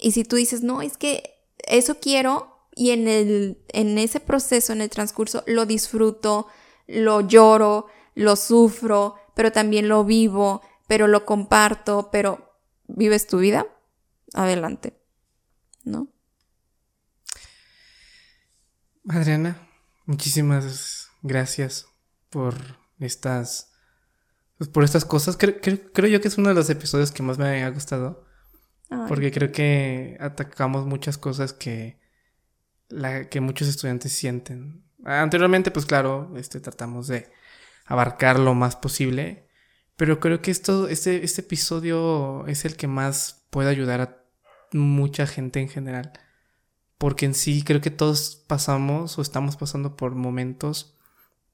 [0.00, 4.72] Y si tú dices, no, es que eso quiero y en, el, en ese proceso,
[4.72, 6.46] en el transcurso, lo disfruto,
[6.86, 12.56] lo lloro, lo sufro, pero también lo vivo, pero lo comparto, pero
[12.86, 13.66] vives tu vida,
[14.34, 14.98] adelante,
[15.84, 16.08] ¿no?
[19.08, 19.68] Adriana,
[20.06, 21.86] muchísimas gracias
[22.28, 22.54] por
[22.98, 23.72] estas,
[24.58, 25.36] pues, por estas cosas.
[25.36, 28.24] Creo, creo, yo que es uno de los episodios que más me ha gustado.
[29.08, 32.00] Porque creo que atacamos muchas cosas que,
[32.88, 34.84] la, que muchos estudiantes sienten.
[35.04, 37.30] Anteriormente, pues claro, este, tratamos de
[37.86, 39.48] abarcar lo más posible.
[39.96, 44.24] Pero creo que esto, este, este episodio es el que más puede ayudar a
[44.72, 46.12] mucha gente en general.
[46.98, 50.96] Porque en sí creo que todos pasamos o estamos pasando por momentos.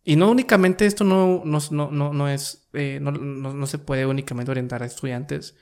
[0.05, 4.53] Y no únicamente esto no, no, no, no es, eh, no, no, se puede únicamente
[4.53, 5.57] orientar a estudiantes,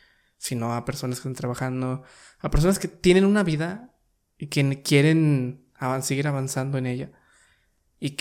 [0.45, 2.03] sino a personas que están trabajando,
[2.39, 3.95] a personas que tienen una vida
[4.37, 5.65] y que quieren
[6.03, 7.13] seguir avanzando en ella.
[7.99, 8.19] Y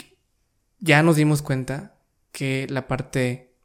[0.80, 2.00] ya nos dimos cuenta
[2.32, 3.58] que la parte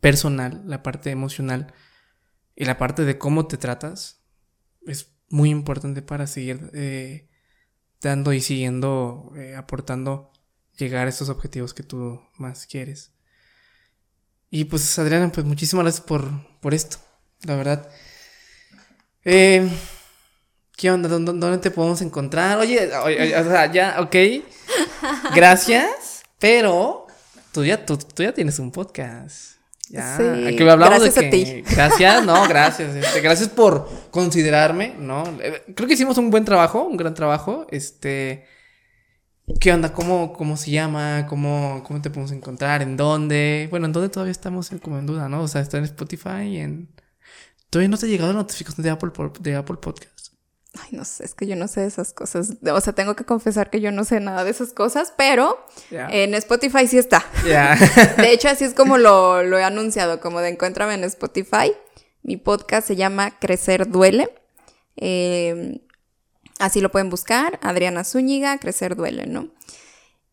[0.00, 1.72] personal, la parte emocional
[2.56, 4.20] y la parte de cómo te tratas
[4.84, 7.28] es muy importante para seguir eh,
[8.00, 10.32] dando y siguiendo, eh, aportando,
[10.76, 13.12] llegar a esos objetivos que tú más quieres.
[14.50, 16.24] Y pues Adriana, pues muchísimas gracias por,
[16.60, 16.98] por esto,
[17.44, 17.88] la verdad.
[19.24, 19.68] Eh,
[20.76, 21.08] ¿Qué onda?
[21.08, 22.58] ¿Dónde, te podemos encontrar?
[22.58, 24.14] Oye, o sea, ya, ok.
[25.34, 27.06] Gracias, pero
[27.52, 29.58] tú ya, tú ya tienes un podcast.
[29.90, 30.22] Ya, sí,
[30.62, 31.62] hablamos gracias a ti.
[31.70, 32.94] Gracias, no, gracias.
[32.94, 35.24] Este, gracias por considerarme, ¿no?
[35.40, 37.66] Eh, creo que hicimos un buen trabajo, un gran trabajo.
[37.70, 38.44] Este,
[39.60, 39.92] ¿qué onda?
[39.92, 41.26] ¿Cómo, cómo se llama?
[41.26, 42.82] ¿Cómo, ¿Cómo te podemos encontrar?
[42.82, 43.68] ¿En dónde?
[43.70, 45.42] Bueno, ¿en dónde todavía estamos como en duda, no?
[45.42, 46.88] O sea, está en Spotify y en...
[47.70, 50.28] Todavía no te ha llegado la notificación de Apple, de Apple Podcast.
[50.74, 52.52] Ay, no sé, es que yo no sé de esas cosas.
[52.72, 55.58] O sea, tengo que confesar que yo no sé nada de esas cosas, pero
[55.90, 57.24] en Spotify sí está.
[58.16, 61.72] de hecho, así es como lo, he anunciado, como de encuéntrame en Spotify.
[62.22, 64.28] Mi podcast se llama Crecer Duele.
[64.96, 65.80] Eh,
[66.58, 69.48] así lo pueden buscar, Adriana Zúñiga, Crecer Duele, ¿no?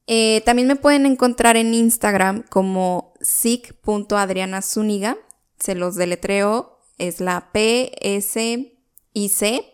[0.08, 5.18] Eh, también me pueden encontrar en Instagram como sic.adrianazúñiga.
[5.60, 8.76] Se los deletreo, es la P, S,
[9.16, 9.74] y C.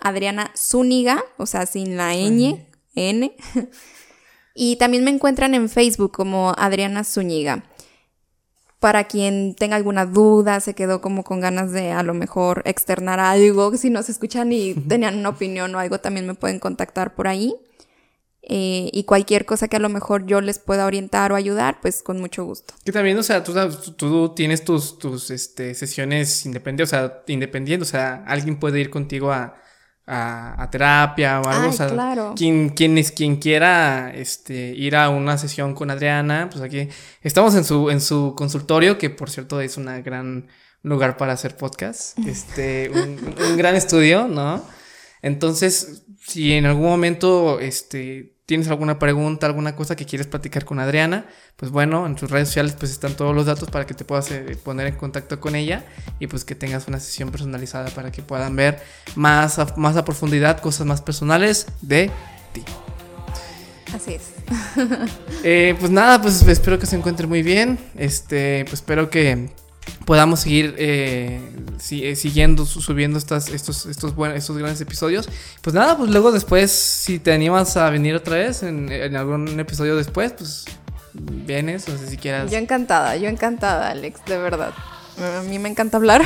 [0.00, 2.64] Adriana Zúñiga, o sea, sin la ñ,
[2.94, 3.36] N.
[4.54, 7.64] y también me encuentran en Facebook como Adriana Zúñiga.
[8.78, 13.18] Para quien tenga alguna duda, se quedó como con ganas de a lo mejor externar
[13.18, 17.26] algo, si nos escuchan y tenían una opinión o algo, también me pueden contactar por
[17.26, 17.56] ahí.
[18.48, 22.04] Eh, y cualquier cosa que a lo mejor yo les pueda orientar o ayudar, pues
[22.04, 22.74] con mucho gusto.
[22.84, 23.52] Que también, o sea, tú,
[23.96, 28.88] tú tienes tus, tus este, sesiones independientes, o sea, independientes, o sea, alguien puede ir
[28.88, 29.56] contigo a,
[30.06, 32.34] a, terapia o algo, o sea, claro.
[32.36, 36.88] quien, quien, es, quien quiera este, ir a una sesión con Adriana, pues aquí
[37.22, 40.46] estamos en su, en su consultorio, que por cierto es un gran
[40.82, 43.18] lugar para hacer podcast, este, un,
[43.50, 44.64] un gran estudio, ¿no?
[45.20, 50.78] Entonces, si en algún momento, este, tienes alguna pregunta, alguna cosa que quieres platicar con
[50.78, 54.04] Adriana, pues bueno, en tus redes sociales pues están todos los datos para que te
[54.04, 55.84] puedas eh, poner en contacto con ella
[56.20, 58.80] y pues que tengas una sesión personalizada para que puedan ver
[59.16, 62.10] más a, más a profundidad cosas más personales de
[62.52, 62.62] ti.
[63.92, 64.22] Así es.
[65.42, 67.78] Eh, pues nada, pues espero que se encuentre muy bien.
[67.96, 69.48] Este, pues espero que
[70.04, 71.40] podamos seguir eh,
[71.90, 75.28] eh, siguiendo, subiendo estas, estos, estos, buenos, estos grandes episodios.
[75.60, 79.96] Pues nada, pues luego después, si te animas a venir otra vez en, algún episodio
[79.96, 80.64] después, pues
[81.12, 82.50] vienes, no sé si quieras.
[82.50, 84.72] Yo encantada, yo encantada, Alex, de verdad.
[85.18, 86.22] A mí me encanta hablar.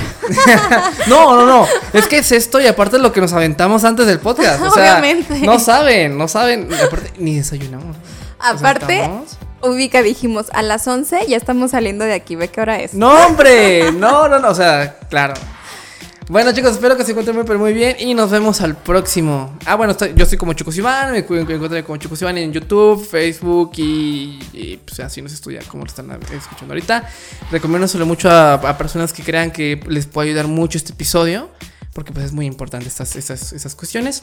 [1.07, 1.67] no, no, no.
[1.93, 4.61] Es que es esto y aparte lo que nos aventamos antes del podcast.
[4.75, 5.41] Obviamente.
[5.41, 6.69] No saben, no saben.
[6.75, 7.97] Aparte, ni desayunamos.
[8.41, 9.09] Aparte,
[9.63, 12.95] ubica, dijimos, a las 11 ya estamos saliendo de aquí, ve qué hora es.
[12.95, 15.35] No, hombre, no, no, no, o sea, claro.
[16.31, 19.59] Bueno, chicos, espero que se encuentren muy, muy bien y nos vemos al próximo.
[19.67, 23.73] Ah, bueno, yo soy como Chucos Iván, me encuentro como Chucos Iván en YouTube, Facebook
[23.77, 27.09] y, pues así nos estudia como lo están escuchando ahorita.
[27.51, 31.51] Recomiendo mucho a, personas que crean que les puede ayudar mucho este episodio,
[31.95, 34.23] porque pues es muy importante estas, esas, esas cuestiones.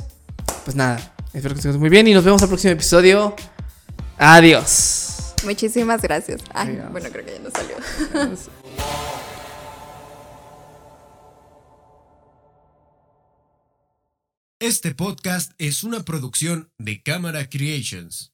[0.64, 3.36] Pues nada, espero que se encuentren muy bien y nos vemos al próximo episodio.
[4.18, 5.07] Adiós.
[5.46, 6.42] Muchísimas gracias.
[6.54, 7.78] Ay, bueno, creo que ya no salió.
[14.60, 18.34] Este podcast es una producción de Cámara Creations.